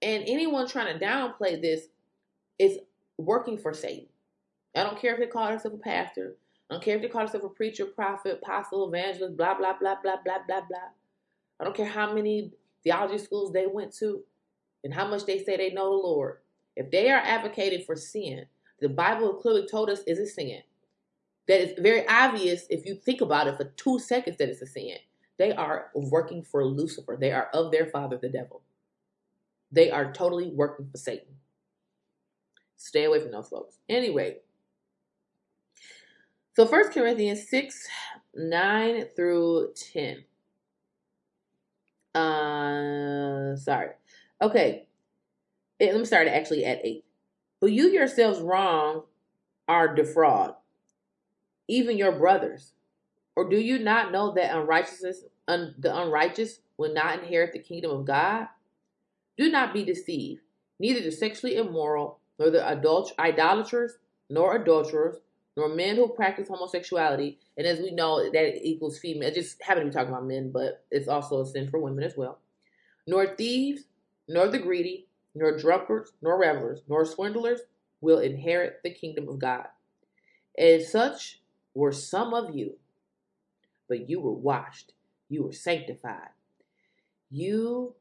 [0.00, 1.88] And anyone trying to downplay this
[2.58, 2.78] is
[3.18, 4.06] working for Satan.
[4.76, 6.36] I don't care if they call themselves a pastor.
[6.70, 9.96] I don't care if they call themselves a preacher, prophet, apostle, evangelist, blah, blah, blah,
[10.02, 10.78] blah, blah, blah, blah.
[11.60, 12.52] I don't care how many
[12.84, 14.22] theology schools they went to
[14.84, 16.38] and how much they say they know the Lord.
[16.76, 18.46] If they are advocating for sin,
[18.80, 20.62] the Bible clearly told us is a sin.
[21.48, 24.66] That is very obvious if you think about it for two seconds that it's a
[24.66, 24.96] sin.
[25.38, 27.16] They are working for Lucifer.
[27.18, 28.62] They are of their father, the devil.
[29.72, 31.34] They are totally working for Satan.
[32.78, 33.76] Stay away from those folks.
[33.88, 34.36] Anyway,
[36.54, 37.86] so First Corinthians 6,
[38.34, 40.24] 9 through 10.
[42.14, 43.90] Uh sorry.
[44.40, 44.86] Okay.
[45.78, 47.04] It, let me start actually at 8.
[47.60, 49.02] But you yourselves wrong
[49.66, 50.54] are defraud,
[51.68, 52.72] even your brothers.
[53.36, 57.90] Or do you not know that unrighteousness un, the unrighteous will not inherit the kingdom
[57.90, 58.46] of God?
[59.36, 60.42] Do not be deceived.
[60.80, 63.98] Neither the sexually immoral nor the adult, idolaters,
[64.30, 65.16] nor adulterers,
[65.56, 67.38] nor men who practice homosexuality.
[67.56, 69.32] And as we know, that equals female.
[69.32, 72.16] Just happen to be talking about men, but it's also a sin for women as
[72.16, 72.38] well.
[73.06, 73.82] Nor thieves,
[74.28, 77.60] nor the greedy, nor drunkards, nor revelers, nor swindlers
[78.00, 79.66] will inherit the kingdom of God.
[80.56, 81.40] And such
[81.74, 82.76] were some of you,
[83.88, 84.92] but you were washed,
[85.28, 86.30] you were sanctified,
[87.30, 87.94] you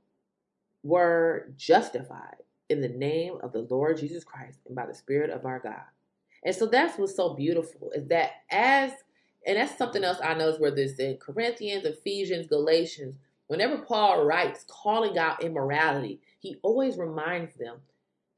[0.83, 2.37] were justified
[2.69, 5.83] in the name of the Lord Jesus Christ and by the Spirit of our God.
[6.43, 8.91] And so that's what's so beautiful is that as,
[9.45, 13.15] and that's something else I know is where this in Corinthians, Ephesians, Galatians,
[13.47, 17.77] whenever Paul writes calling out immorality, he always reminds them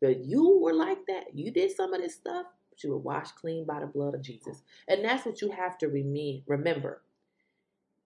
[0.01, 1.35] that you were like that.
[1.35, 4.21] You did some of this stuff, but you were washed clean by the blood of
[4.21, 4.61] Jesus.
[4.87, 5.87] And that's what you have to
[6.47, 7.01] remember.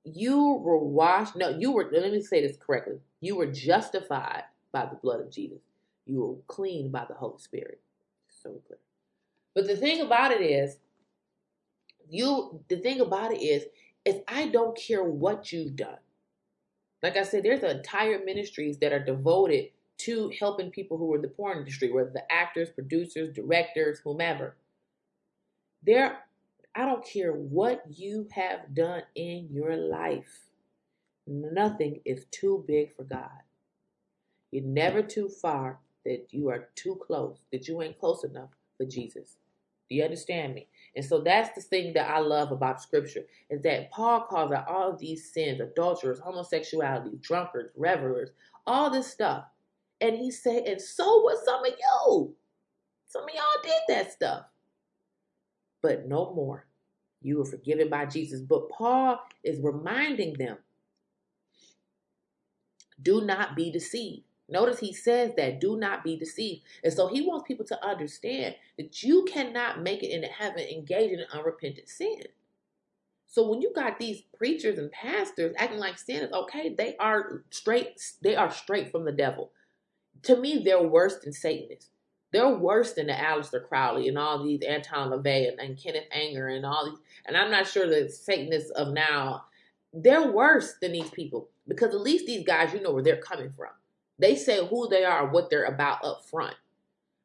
[0.04, 2.98] You were washed, no, you were, let me say this correctly.
[3.22, 5.60] You were justified by the blood of Jesus
[6.06, 7.82] you will clean by the Holy Spirit.
[8.28, 8.80] So clear.
[9.56, 10.78] But the thing about it is,
[12.10, 13.66] you the thing about it is,
[14.06, 16.00] is I don't care what you've done.
[17.02, 21.22] Like I said, there's entire ministries that are devoted to helping people who are in
[21.22, 24.56] the porn industry, whether the actors, producers, directors, whomever.
[25.86, 26.20] There,
[26.76, 30.50] I don't care what you have done in your life.
[31.28, 33.30] Nothing is too big for God.
[34.52, 38.86] You're never too far that you are too close, that you ain't close enough for
[38.86, 39.38] Jesus.
[39.90, 40.68] Do you understand me?
[40.96, 44.68] And so that's the thing that I love about scripture is that Paul calls out
[44.68, 48.30] all of these sins, adulterers, homosexuality, drunkards, revelers,
[48.66, 49.46] all this stuff.
[50.02, 52.36] And he said, and so was some of you.
[53.08, 54.46] Some of y'all did that stuff.
[55.82, 56.66] But no more.
[57.22, 58.42] You were forgiven by Jesus.
[58.42, 60.58] But Paul is reminding them
[63.02, 64.24] do not be deceived.
[64.54, 66.62] Notice he says that do not be deceived.
[66.84, 71.20] And so he wants people to understand that you cannot make it into heaven engaging
[71.20, 72.22] in unrepentant sin.
[73.28, 77.44] So when you got these preachers and pastors acting like sin is okay, they are
[77.50, 79.52] straight, they are straight from the devil
[80.24, 81.90] to me, they're worse than Satanists.
[82.32, 86.48] They're worse than the Aleister Crowley and all these Anton LaVey and, and Kenneth Anger
[86.48, 87.00] and all these.
[87.28, 89.46] And I'm not sure the Satanists of now,
[89.94, 93.52] they're worse than these people because at least these guys, you know where they're coming
[93.56, 93.70] from.
[94.24, 96.56] They say who they are, what they're about up front.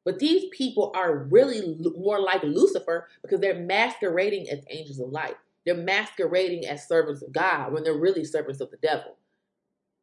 [0.04, 5.36] But these people are really more like Lucifer because they're masquerading as angels of light.
[5.64, 9.16] They're masquerading as servants of God when they're really servants of the devil.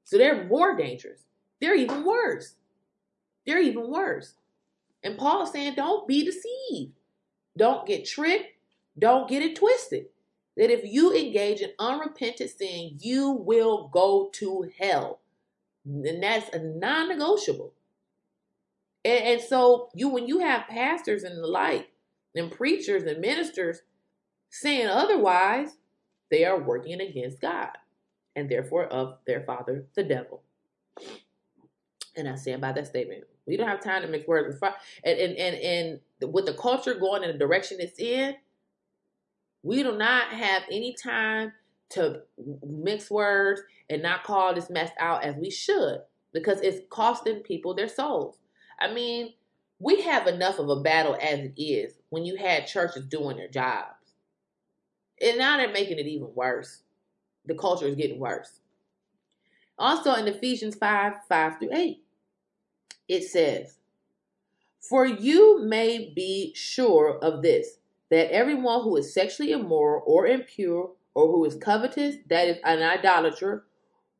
[0.05, 1.23] So they're more dangerous.
[1.59, 2.53] They're even worse.
[3.45, 4.35] They're even worse.
[5.03, 6.93] And Paul is saying, don't be deceived.
[7.57, 8.53] Don't get tricked.
[8.97, 10.05] Don't get it twisted.
[10.55, 15.19] That if you engage in unrepentant sin, you will go to hell.
[15.86, 17.73] And that's a non-negotiable.
[19.03, 21.89] And, and so you when you have pastors and the like,
[22.36, 23.81] and preachers and ministers
[24.49, 25.77] saying otherwise,
[26.29, 27.69] they are working against God
[28.36, 30.43] and therefore of their father, the devil.
[32.17, 33.23] And I stand by that statement.
[33.45, 34.73] We don't have time to mix words with.
[35.03, 35.55] And, and, and,
[36.21, 38.36] and with the culture going in the direction it's in,
[39.63, 41.53] we do not have any time
[41.89, 42.21] to
[42.63, 45.99] mix words and not call this mess out as we should
[46.33, 48.38] because it's costing people their souls.
[48.79, 49.33] I mean,
[49.79, 53.47] we have enough of a battle as it is when you had churches doing their
[53.47, 54.13] jobs.
[55.21, 56.81] And now they're making it even worse.
[57.45, 58.59] The culture is getting worse.
[59.77, 62.03] Also in Ephesians 5 5 through 8,
[63.07, 63.77] it says,
[64.79, 67.77] For you may be sure of this,
[68.09, 72.84] that everyone who is sexually immoral or impure, or who is covetous, that is an
[72.84, 73.66] idolater,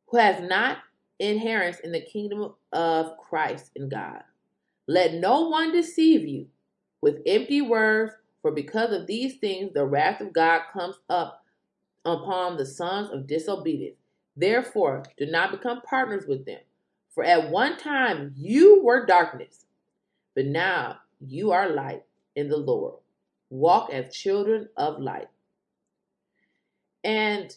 [0.08, 0.78] who has not
[1.18, 4.22] inheritance in the kingdom of Christ and God.
[4.88, 6.46] Let no one deceive you
[7.00, 11.44] with empty words, for because of these things the wrath of God comes up
[12.04, 13.96] upon the sons of disobedience.
[14.36, 16.60] Therefore, do not become partners with them.
[17.14, 19.64] For at one time you were darkness,
[20.34, 22.04] but now you are light
[22.36, 22.94] in the Lord.
[23.48, 25.28] Walk as children of light.
[27.06, 27.56] And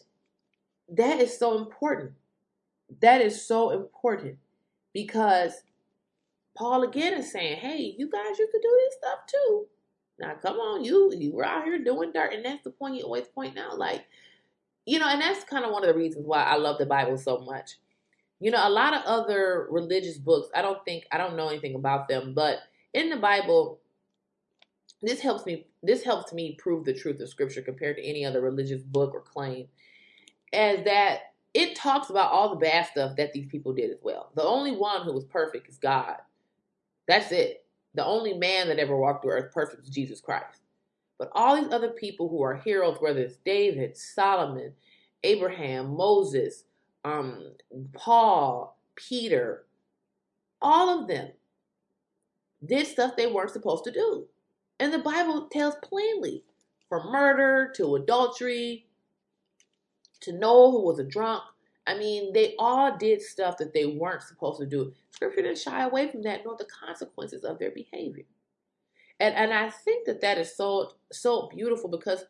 [0.88, 2.12] that is so important.
[3.02, 4.38] That is so important
[4.94, 5.52] because
[6.56, 9.66] Paul again is saying, hey, you guys you to do this stuff too.
[10.18, 13.02] Now come on, you you were out here doing dirt, and that's the point you
[13.02, 13.78] always point out.
[13.78, 14.04] Like,
[14.86, 17.18] you know, and that's kind of one of the reasons why I love the Bible
[17.18, 17.76] so much
[18.40, 21.74] you know, a lot of other religious books, I don't think, I don't know anything
[21.74, 22.58] about them, but
[22.94, 23.80] in the Bible,
[25.02, 28.40] this helps me, this helps me prove the truth of scripture compared to any other
[28.40, 29.66] religious book or claim.
[30.52, 31.20] As that
[31.54, 34.30] it talks about all the bad stuff that these people did as well.
[34.34, 36.16] The only one who was perfect is God.
[37.08, 37.64] That's it.
[37.94, 40.60] The only man that ever walked the earth perfect is Jesus Christ.
[41.18, 44.72] But all these other people who are heroes, whether it's David, Solomon,
[45.24, 46.64] Abraham, Moses,
[47.04, 47.52] um,
[47.92, 49.66] Paul, Peter,
[50.62, 51.30] all of them
[52.64, 54.26] did stuff they weren't supposed to do.
[54.80, 56.42] And the Bible tells plainly
[56.88, 58.86] from murder to adultery
[60.22, 61.42] to Noah, who was a drunk.
[61.86, 64.92] I mean, they all did stuff that they weren't supposed to do.
[65.10, 68.24] Scripture didn't shy away from that, nor the consequences of their behavior.
[69.20, 72.24] And, and I think that that is so so beautiful because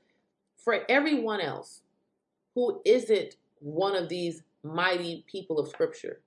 [0.57, 1.83] for everyone else
[2.55, 6.21] who isn't one of these mighty people of Scripture.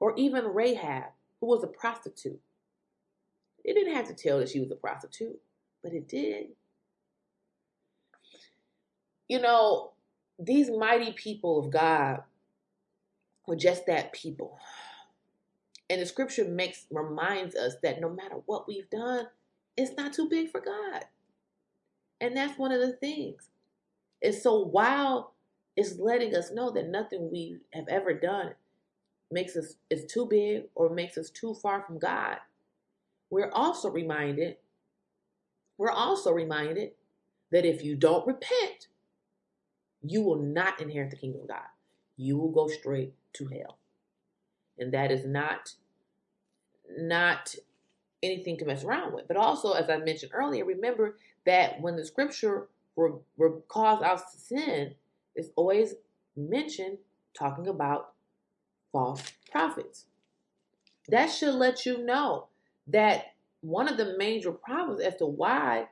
[0.00, 1.04] Or even Rahab,
[1.40, 2.40] who was a prostitute.
[3.68, 5.38] It didn't have to tell that she was a prostitute,
[5.82, 6.46] but it did.
[9.28, 9.92] You know,
[10.38, 12.22] these mighty people of God
[13.46, 14.58] were just that people.
[15.90, 19.26] And the scripture makes reminds us that no matter what we've done,
[19.76, 21.04] it's not too big for God.
[22.22, 23.50] And that's one of the things.
[24.22, 25.34] And so while
[25.76, 28.54] it's letting us know that nothing we have ever done
[29.30, 32.38] makes us is too big or makes us too far from God.
[33.30, 34.56] We're also reminded,
[35.76, 36.92] we're also reminded
[37.50, 38.88] that if you don't repent,
[40.02, 41.66] you will not inherit the kingdom of God.
[42.16, 43.78] You will go straight to hell.
[44.78, 45.74] And that is not
[46.90, 47.54] not
[48.22, 49.28] anything to mess around with.
[49.28, 54.22] But also, as I mentioned earlier, remember that when the scripture re- re- calls out
[54.32, 54.94] to sin,
[55.34, 55.94] it's always
[56.36, 56.98] mentioned
[57.34, 58.12] talking about
[58.90, 60.06] false prophets.
[61.08, 62.48] That should let you know
[62.88, 65.88] that one of the major problems as to why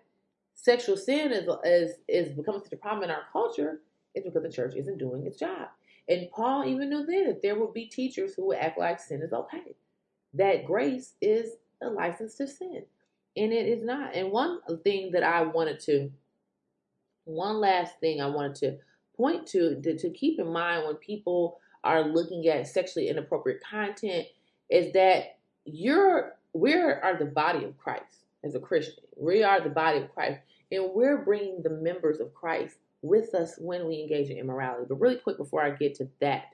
[0.55, 3.81] sexual sin is is is becoming such a problem in our culture
[4.15, 5.69] is because the church isn't doing its job.
[6.09, 9.23] And Paul even knew then that there would be teachers who would act like sin
[9.23, 9.75] is okay,
[10.35, 12.85] that grace is a license to sin,
[13.37, 14.15] and it is not.
[14.15, 16.11] And one thing that I wanted to,
[17.25, 18.79] one last thing I wanted to
[19.17, 24.27] point to to, to keep in mind when people are looking at sexually inappropriate content
[24.71, 29.05] is that you're we are the body of Christ as a Christian.
[29.17, 30.41] We are the body of Christ,
[30.73, 34.87] and we're bringing the members of Christ with us when we engage in immorality.
[34.89, 36.47] But really quick before I get to that,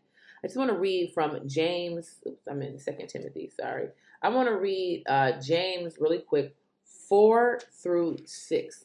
[0.42, 2.16] I just want to read from James.
[2.26, 3.50] Oops, I'm in Second Timothy.
[3.56, 3.88] Sorry,
[4.22, 6.56] I want to read uh, James really quick,
[7.08, 8.84] four through six.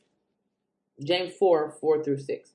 [1.03, 2.53] James four, four through six,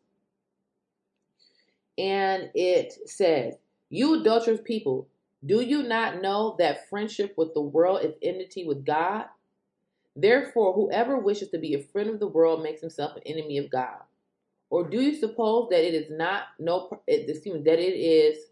[1.98, 3.54] and it says,
[3.88, 5.08] "You adulterous people."
[5.44, 9.26] Do you not know that friendship with the world is enmity with God?
[10.14, 13.70] Therefore, whoever wishes to be a friend of the world makes himself an enemy of
[13.70, 14.02] God.
[14.70, 18.46] Or do you suppose that it is not no excuse me, that it is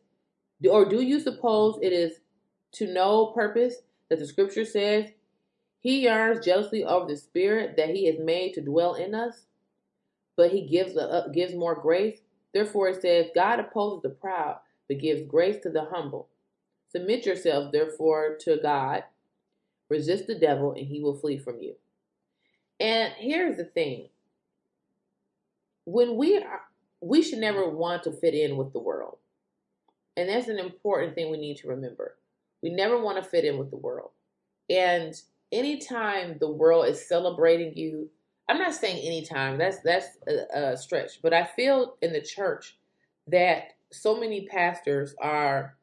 [0.68, 2.20] or do you suppose it is
[2.72, 3.76] to no purpose
[4.08, 5.06] that the scripture says
[5.78, 9.46] he yearns jealously over the spirit that he has made to dwell in us,
[10.36, 12.20] but he gives uh, gives more grace.
[12.52, 16.28] Therefore it says God opposes the proud, but gives grace to the humble.
[16.90, 19.04] Submit yourselves, therefore, to God.
[19.88, 21.74] Resist the devil, and he will flee from you.
[22.78, 24.08] And here's the thing
[25.84, 26.62] when we are,
[27.00, 29.18] we should never want to fit in with the world.
[30.16, 32.16] And that's an important thing we need to remember.
[32.62, 34.10] We never want to fit in with the world.
[34.68, 35.14] And
[35.50, 38.10] anytime the world is celebrating you,
[38.48, 42.76] I'm not saying anytime, that's that's a, a stretch, but I feel in the church
[43.28, 45.76] that so many pastors are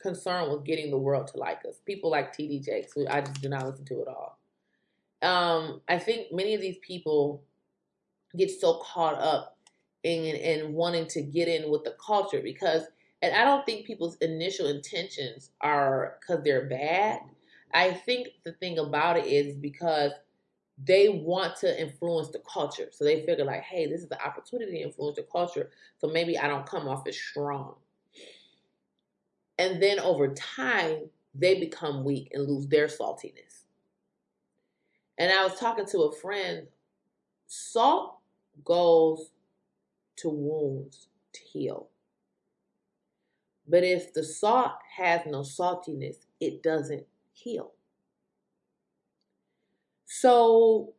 [0.00, 1.80] concerned with getting the world to like us.
[1.84, 4.38] People like TD Jakes, who I just do not listen to at all.
[5.22, 7.42] Um, I think many of these people
[8.36, 9.58] get so caught up
[10.02, 12.84] in in wanting to get in with the culture because
[13.22, 17.20] and I don't think people's initial intentions are because they're bad.
[17.72, 20.12] I think the thing about it is because
[20.82, 22.88] they want to influence the culture.
[22.90, 25.70] So they figure like, hey, this is the opportunity to influence the culture.
[25.98, 27.74] So maybe I don't come off as strong.
[29.60, 33.64] And then over time, they become weak and lose their saltiness.
[35.18, 36.66] And I was talking to a friend,
[37.46, 38.16] salt
[38.64, 39.32] goes
[40.16, 41.88] to wounds to heal.
[43.68, 47.04] But if the salt has no saltiness, it doesn't
[47.34, 47.72] heal.
[50.06, 50.94] So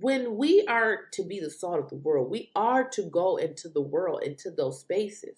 [0.00, 3.68] when we are to be the salt of the world, we are to go into
[3.68, 5.36] the world, into those spaces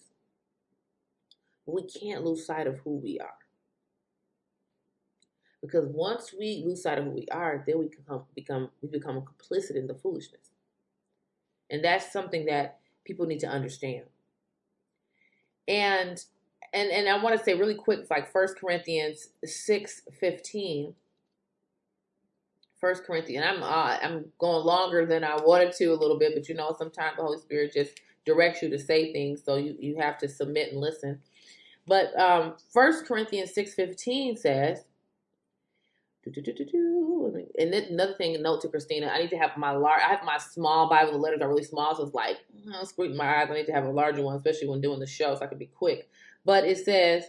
[1.65, 3.29] we can't lose sight of who we are.
[5.61, 9.21] Because once we lose sight of who we are, then we become become we become
[9.21, 10.51] complicit in the foolishness.
[11.69, 14.03] And that's something that people need to understand.
[15.67, 16.23] And
[16.73, 20.93] and and I want to say really quick, like First Corinthians 6 15.
[22.79, 26.47] First Corinthians, I'm uh, I'm going longer than I wanted to a little bit, but
[26.47, 29.95] you know, sometimes the Holy Spirit just directs you to say things, so you, you
[29.97, 31.21] have to submit and listen.
[31.87, 34.83] But um, 1 Corinthians 6.15 says,
[36.25, 40.23] and then another thing, note to Kristina, I need to have my large, I have
[40.25, 42.37] my small Bible, the letters are really small, so it's like,
[42.83, 45.35] squinting my eyes, I need to have a larger one, especially when doing the show,
[45.35, 46.09] so I can be quick.
[46.43, 47.25] But it says,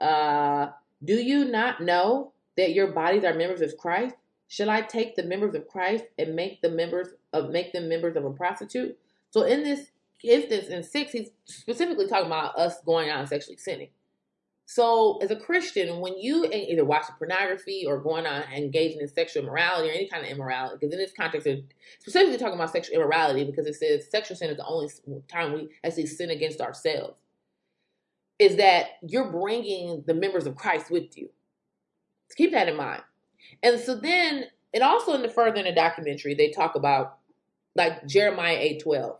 [0.00, 0.68] uh,
[1.02, 4.14] do you not know that your bodies are members of Christ?
[4.48, 8.16] Shall I take the members of Christ and make the members of make them members
[8.16, 8.96] of a prostitute?
[9.30, 9.90] So in this
[10.22, 13.88] instance in six, he's specifically talking about us going out and sexually sinning.
[14.68, 19.06] So, as a Christian, when you either watching pornography or going on and engaging in
[19.06, 21.60] sexual immorality or any kind of immorality, because in this context, they're
[22.00, 24.88] specifically talking about sexual immorality because it says sexual sin is the only
[25.28, 27.14] time we actually sin against ourselves,
[28.40, 31.30] is that you're bringing the members of Christ with you.
[32.28, 33.02] So keep that in mind.
[33.62, 37.18] And so then, and also in the further in the documentary, they talk about
[37.76, 39.16] like Jeremiah 8 12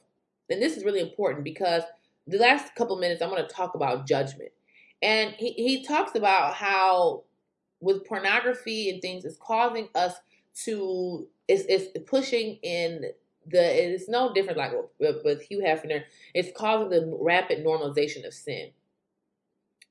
[0.50, 1.82] and this is really important because
[2.26, 4.50] the last couple minutes I'm going to talk about judgment.
[5.02, 7.24] And he, he talks about how
[7.80, 10.14] with pornography and things, it's causing us
[10.64, 13.12] to, it's, it's pushing in
[13.46, 16.02] the, it's no different like with, with Hugh Hefner,
[16.34, 18.70] it's causing the rapid normalization of sin.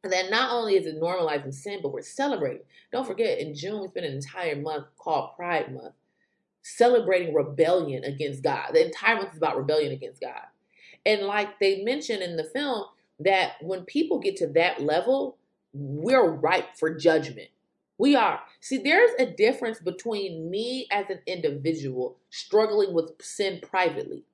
[0.03, 2.61] And then not only is it normalizing sin, but we're celebrating.
[2.91, 5.95] Don't forget, in June, we spent an entire month called Pride Month,
[6.65, 8.71] celebrating rebellion against God.
[8.73, 10.41] The entire month is about rebellion against God.
[11.05, 12.85] And like they mentioned in the film,
[13.19, 15.37] that when people get to that level,
[15.73, 17.49] we're ripe for judgment.
[17.99, 18.41] We are.
[18.59, 24.25] See, there's a difference between me as an individual struggling with sin privately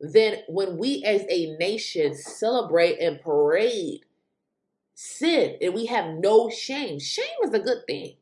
[0.00, 4.02] than when we as a nation celebrate and parade
[4.94, 7.00] sin and we have no shame.
[7.00, 8.16] Shame is a good thing.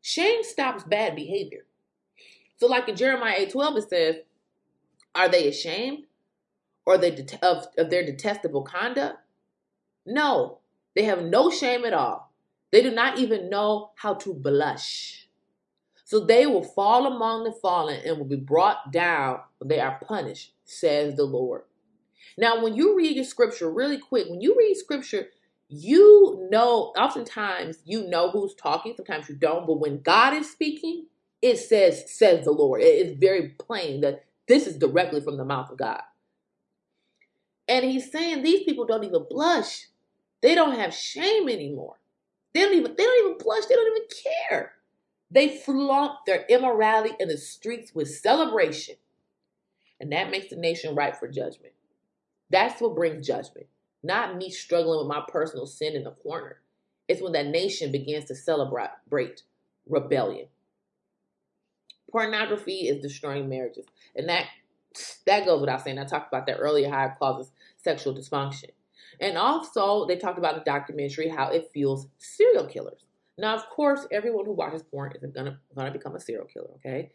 [0.00, 1.63] Shame stops bad behavior.
[2.56, 4.16] So, like in Jeremiah 8 12, it says,
[5.14, 6.04] Are they ashamed?
[6.86, 9.18] or they det- of, of their detestable conduct?
[10.06, 10.58] No,
[10.94, 12.32] they have no shame at all.
[12.72, 15.28] They do not even know how to blush.
[16.04, 20.52] So they will fall among the fallen and will be brought down they are punished,
[20.64, 21.62] says the Lord.
[22.36, 25.28] Now, when you read your scripture really quick, when you read scripture,
[25.68, 31.06] you know, oftentimes you know who's talking, sometimes you don't, but when God is speaking,
[31.44, 32.80] it says, says the Lord.
[32.80, 36.00] It is very plain that this is directly from the mouth of God.
[37.68, 39.88] And he's saying these people don't even blush.
[40.40, 41.96] They don't have shame anymore.
[42.54, 43.66] They don't even they don't even blush.
[43.66, 44.08] They don't even
[44.48, 44.72] care.
[45.30, 48.94] They flaunt their immorality in the streets with celebration.
[50.00, 51.74] And that makes the nation ripe for judgment.
[52.48, 53.66] That's what brings judgment.
[54.02, 56.60] Not me struggling with my personal sin in the corner.
[57.06, 59.42] It's when that nation begins to celebrate
[59.86, 60.46] rebellion.
[62.14, 63.86] Pornography is destroying marriages.
[64.14, 64.46] And that
[65.26, 65.98] that goes without saying.
[65.98, 68.70] I talked about that earlier, how it causes sexual dysfunction.
[69.20, 73.04] And also, they talked about the documentary how it fuels serial killers.
[73.36, 76.70] Now, of course, everyone who watches porn isn't gonna gonna become a serial killer.
[76.76, 77.10] Okay,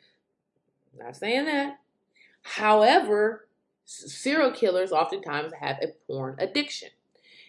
[0.97, 1.79] not saying that.
[2.41, 3.47] However,
[3.85, 6.89] serial killers oftentimes have a porn addiction,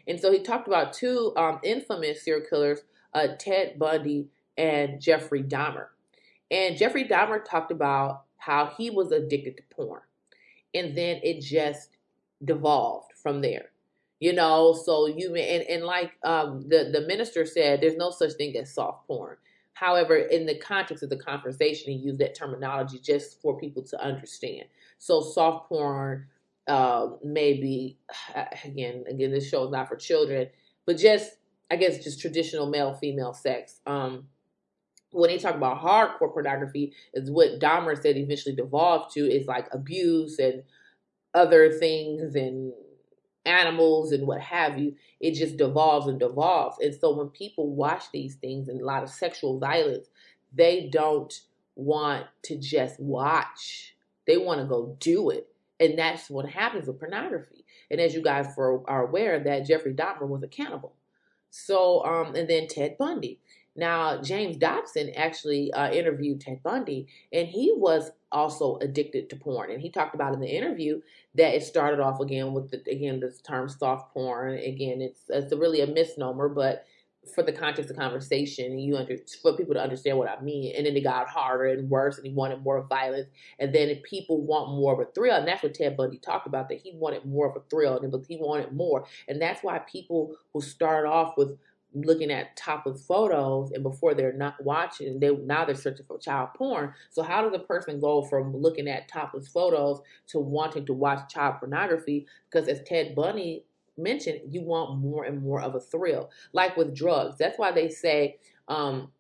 [0.07, 2.83] and so he talked about two um, infamous serial killers,
[3.13, 5.89] uh, Ted Bundy and Jeffrey Dahmer.
[6.51, 10.01] And Jeffrey Dahmer talked about how he was addicted to porn.
[10.75, 11.97] And then it just
[12.45, 13.71] devolved from there
[14.21, 14.75] you know?
[14.75, 18.73] So you and, and like um, the the minister said there's no such thing as
[18.73, 19.37] soft porn.
[19.73, 24.01] However in the context of the conversation he used that terminology just for people to
[24.01, 24.65] understand.
[24.99, 26.27] So soft porn
[26.69, 27.99] um, maybe
[28.65, 30.49] again again this show is not for children
[30.87, 31.33] but just
[31.71, 33.81] i guess just traditional male female sex.
[33.87, 34.29] Um,
[35.13, 39.69] when they talk about hardcore pornography, is what Dahmer said eventually devolved to is like
[39.73, 40.63] abuse and
[41.35, 42.73] other things and
[43.45, 44.95] animals and what have you.
[45.21, 46.79] It just devolves and devolves.
[46.81, 50.09] And so when people watch these things and a lot of sexual violence,
[50.53, 51.33] they don't
[51.75, 53.95] want to just watch.
[54.27, 55.49] They want to go do it.
[55.79, 57.65] And that's what happens with pornography.
[57.91, 60.95] And as you guys are aware, that Jeffrey Dahmer was a cannibal.
[61.51, 63.41] So, um, and then Ted Bundy.
[63.77, 69.71] Now, James Dobson actually uh, interviewed Ted Bundy, and he was also addicted to porn.
[69.71, 71.01] And he talked about in the interview
[71.37, 74.55] that it started off again with the, again this term soft porn.
[74.59, 76.85] Again, it's it's really a misnomer, but
[77.35, 80.75] for the context of conversation, you under for people to understand what I mean.
[80.77, 83.29] And then it got harder and worse, and he wanted more violence.
[83.59, 86.69] And then people want more of a thrill, and that's what Ted Bundy talked about
[86.71, 89.07] that he wanted more of a thrill, and he wanted more.
[89.29, 91.59] And that's why people who start off with
[91.95, 96.51] looking at topless photos and before they're not watching they now they're searching for child
[96.57, 96.95] porn.
[97.11, 101.33] So how does a person go from looking at topless photos to wanting to watch
[101.33, 102.27] child pornography?
[102.51, 103.65] Because as ted bundy
[103.97, 106.31] mentioned you want more and more of a thrill.
[106.53, 107.37] Like with drugs.
[107.39, 108.39] That's why they say
[108.69, 109.11] um,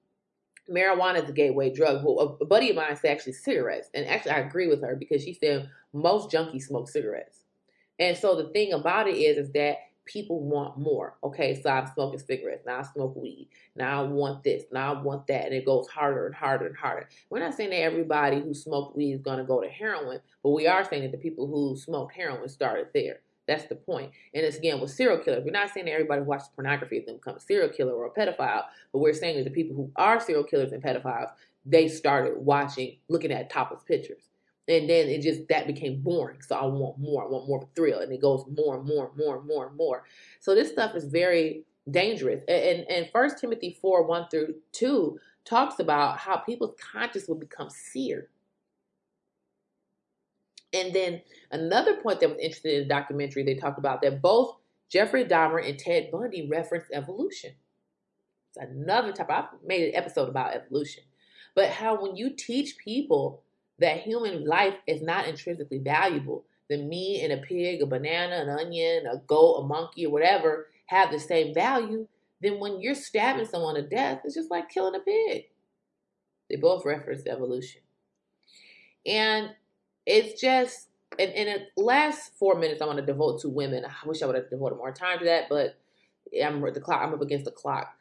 [0.72, 2.04] marijuana is a gateway drug.
[2.04, 5.22] Well a buddy of mine said actually cigarettes and actually i agree with her because
[5.24, 7.44] she said most junkies smoke cigarettes.
[7.98, 9.76] And so the thing about it is is that
[10.10, 11.16] people want more.
[11.22, 12.66] Okay, so I'm smoking cigarettes.
[12.66, 13.48] Now I smoke weed.
[13.76, 14.64] Now I want this.
[14.72, 15.46] Now I want that.
[15.46, 17.08] And it goes harder and harder and harder.
[17.30, 20.50] We're not saying that everybody who smoked weed is going to go to heroin, but
[20.50, 23.20] we are saying that the people who smoked heroin started there.
[23.46, 24.10] That's the point.
[24.34, 25.44] And it's again with serial killers.
[25.44, 27.92] We're not saying that everybody who watches pornography is going to become a serial killer
[27.92, 31.30] or a pedophile, but we're saying that the people who are serial killers and pedophiles,
[31.64, 34.29] they started watching, looking at topless pictures
[34.70, 36.40] and then it just that became boring.
[36.42, 37.24] So I want more.
[37.24, 39.46] I want more of a thrill, and it goes more and more and more and
[39.46, 40.04] more and more.
[40.40, 42.42] So this stuff is very dangerous.
[42.48, 47.70] And and First Timothy four one through two talks about how people's conscience will become
[47.70, 48.28] seared.
[50.72, 54.56] And then another point that was interesting in the documentary, they talked about that both
[54.88, 57.52] Jeffrey Dahmer and Ted Bundy referenced evolution.
[58.48, 59.34] It's another topic.
[59.34, 61.04] I've made an episode about evolution.
[61.54, 63.42] But how when you teach people
[63.80, 68.48] that human life is not intrinsically valuable, the meat and a pig, a banana, an
[68.48, 72.06] onion, a goat, a monkey, or whatever have the same value,
[72.40, 75.44] then when you're stabbing someone to death, it's just like killing a pig.
[76.48, 77.80] They both reference evolution.
[79.06, 79.50] And
[80.06, 83.84] it's just, in the last four minutes, I want to devote to women.
[83.84, 85.76] I wish I would have devoted more time to that, but
[86.42, 87.02] I'm the clock.
[87.02, 87.94] I'm up against the clock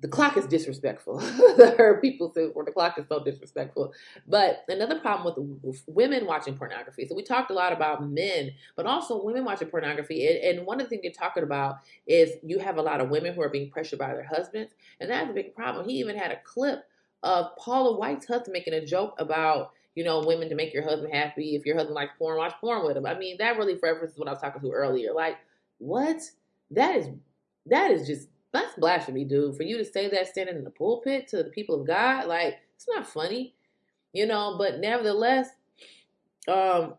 [0.00, 1.20] the clock is disrespectful.
[1.22, 3.94] I heard people say, well, the clock is so disrespectful.
[4.26, 7.06] But another problem with, with, women watching pornography.
[7.06, 10.26] So we talked a lot about men, but also women watching pornography.
[10.26, 13.08] And, and one of the things you're talking about is you have a lot of
[13.08, 14.74] women who are being pressured by their husbands.
[15.00, 15.88] And that's a big problem.
[15.88, 16.84] He even had a clip
[17.22, 21.12] of Paula White's husband making a joke about, you know, women to make your husband
[21.12, 21.56] happy.
[21.56, 23.06] If your husband likes porn, watch porn with him.
[23.06, 25.12] I mean, that really references what I was talking to earlier.
[25.14, 25.36] Like,
[25.78, 26.20] what?
[26.70, 27.08] That is
[27.66, 29.56] that is just that's blasphemy, dude.
[29.56, 32.58] For you to say that standing in the pulpit to the people of God, like
[32.74, 33.54] it's not funny,
[34.12, 34.56] you know.
[34.58, 35.48] But nevertheless,
[36.48, 36.94] um,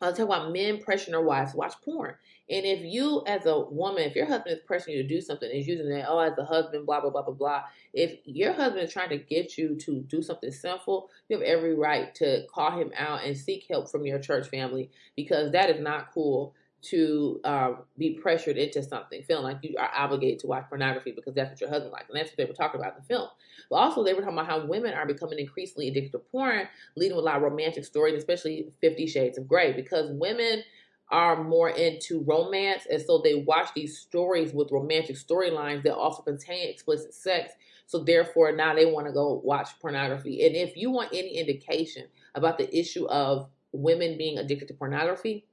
[0.00, 2.14] I'll talk about men pressuring their wives watch porn.
[2.50, 5.48] And if you, as a woman, if your husband is pressuring you to do something,
[5.48, 7.62] is using that, oh, as a husband, blah, blah, blah, blah, blah.
[7.94, 11.74] If your husband is trying to get you to do something sinful, you have every
[11.74, 15.80] right to call him out and seek help from your church family because that is
[15.80, 20.68] not cool to um, be pressured into something, feeling like you are obligated to watch
[20.68, 22.08] pornography because that's what your husband likes.
[22.08, 23.28] And that's what they were talking about in the film.
[23.70, 27.16] But also, they were talking about how women are becoming increasingly addicted to porn, leading
[27.16, 30.64] with a lot of romantic stories, especially Fifty Shades of Grey, because women
[31.10, 32.86] are more into romance.
[32.90, 37.52] And so they watch these stories with romantic storylines that also contain explicit sex.
[37.86, 40.44] So therefore, now they want to go watch pornography.
[40.46, 45.44] And if you want any indication about the issue of women being addicted to pornography,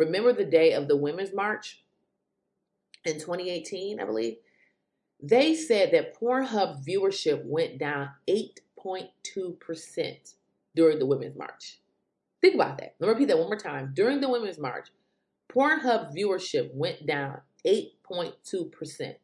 [0.00, 1.84] Remember the day of the Women's March
[3.04, 4.38] in 2018, I believe?
[5.22, 10.34] They said that Pornhub viewership went down 8.2%
[10.74, 11.80] during the Women's March.
[12.40, 12.94] Think about that.
[12.98, 13.92] Let me repeat that one more time.
[13.92, 14.88] During the Women's March,
[15.52, 19.16] Pornhub viewership went down 8.2%.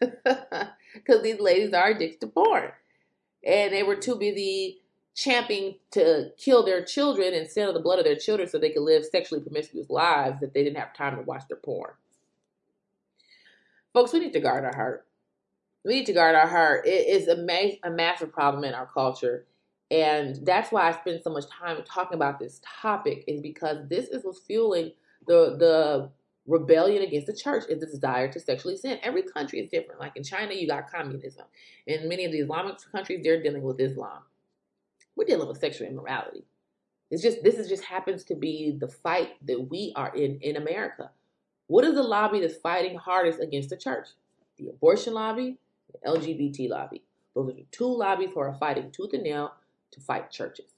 [0.00, 2.72] Because these ladies are addicted to porn.
[3.46, 4.82] And they were too busy
[5.14, 8.82] champing to kill their children instead of the blood of their children so they could
[8.82, 11.92] live sexually promiscuous lives that they didn't have time to watch their porn.
[13.92, 15.06] Folks, we need to guard our heart.
[15.84, 16.86] We need to guard our heart.
[16.86, 19.46] It is a, ma- a massive problem in our culture.
[19.90, 24.08] And that's why I spend so much time talking about this topic, is because this
[24.08, 24.92] is what's fueling
[25.26, 26.10] the the
[26.46, 28.98] rebellion against the church is the desire to sexually sin.
[29.02, 30.00] Every country is different.
[30.00, 31.44] Like in China, you got communism.
[31.86, 34.22] In many of the Islamic countries, they're dealing with Islam
[35.16, 36.44] we're dealing with sexual immorality.
[37.10, 40.56] It's just this is just happens to be the fight that we are in in
[40.56, 41.10] America.
[41.66, 44.08] What is the lobby that's fighting hardest against the church?
[44.58, 45.58] The abortion lobby,
[45.92, 47.02] the LGBT lobby.
[47.34, 49.52] Those are the two lobbies who are fighting tooth and nail
[49.92, 50.72] to fight churches.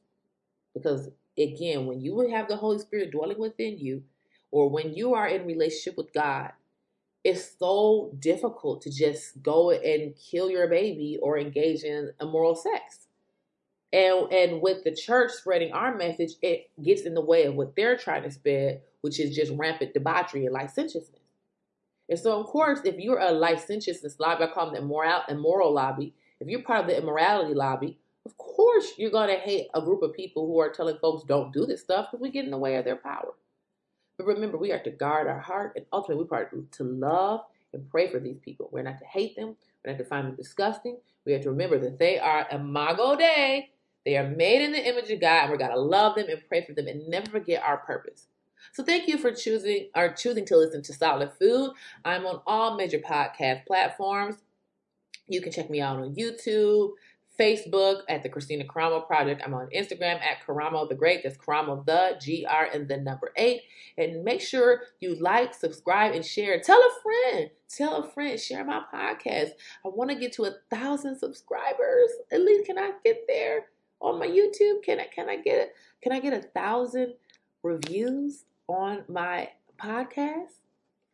[0.74, 4.02] Because again, when you have the Holy Spirit dwelling within you,
[4.50, 6.52] or when you are in relationship with God,
[7.24, 13.05] it's so difficult to just go and kill your baby or engage in immoral sex.
[13.92, 17.76] And and with the church spreading our message, it gets in the way of what
[17.76, 21.20] they're trying to spread, which is just rampant debauchery and licentiousness.
[22.08, 25.72] And so, of course, if you're a licentiousness lobby, I call them the immoral, immoral
[25.72, 26.14] lobby.
[26.40, 30.02] If you're part of the immorality lobby, of course you're going to hate a group
[30.02, 32.58] of people who are telling folks don't do this stuff because we get in the
[32.58, 33.34] way of their power.
[34.18, 37.40] But remember, we are to guard our heart, and ultimately, we are part to love
[37.72, 38.68] and pray for these people.
[38.72, 39.56] We're not to hate them.
[39.84, 40.98] We're not to find them disgusting.
[41.24, 43.70] We have to remember that they are imago Dei,
[44.06, 46.40] they are made in the image of God, and we're going to love them and
[46.48, 48.28] pray for them and never forget our purpose.
[48.72, 51.72] So thank you for choosing or choosing to listen to Solid Food.
[52.04, 54.36] I'm on all major podcast platforms.
[55.28, 56.90] You can check me out on YouTube,
[57.38, 59.42] Facebook at the Kristina Karamo Project.
[59.44, 61.22] I'm on Instagram at Karamo the Great.
[61.22, 63.62] That's Karamo the G R and the number eight.
[63.98, 66.60] And make sure you like, subscribe, and share.
[66.60, 67.50] Tell a friend.
[67.68, 68.38] Tell a friend.
[68.38, 69.50] Share my podcast.
[69.84, 72.10] I want to get to a thousand subscribers.
[72.30, 73.66] At least can I get there?
[74.00, 74.82] On my YouTube?
[74.82, 77.14] Can I can I get can I get a thousand
[77.62, 80.60] reviews on my podcast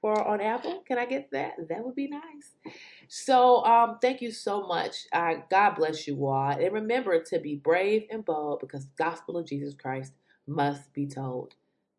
[0.00, 0.82] for on Apple?
[0.86, 1.54] Can I get that?
[1.68, 2.74] That would be nice.
[3.08, 5.06] So um thank you so much.
[5.12, 6.50] Uh, God bless you all.
[6.50, 10.12] And remember to be brave and bold because the gospel of Jesus Christ
[10.46, 11.54] must be told.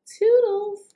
[0.06, 0.96] Toodles.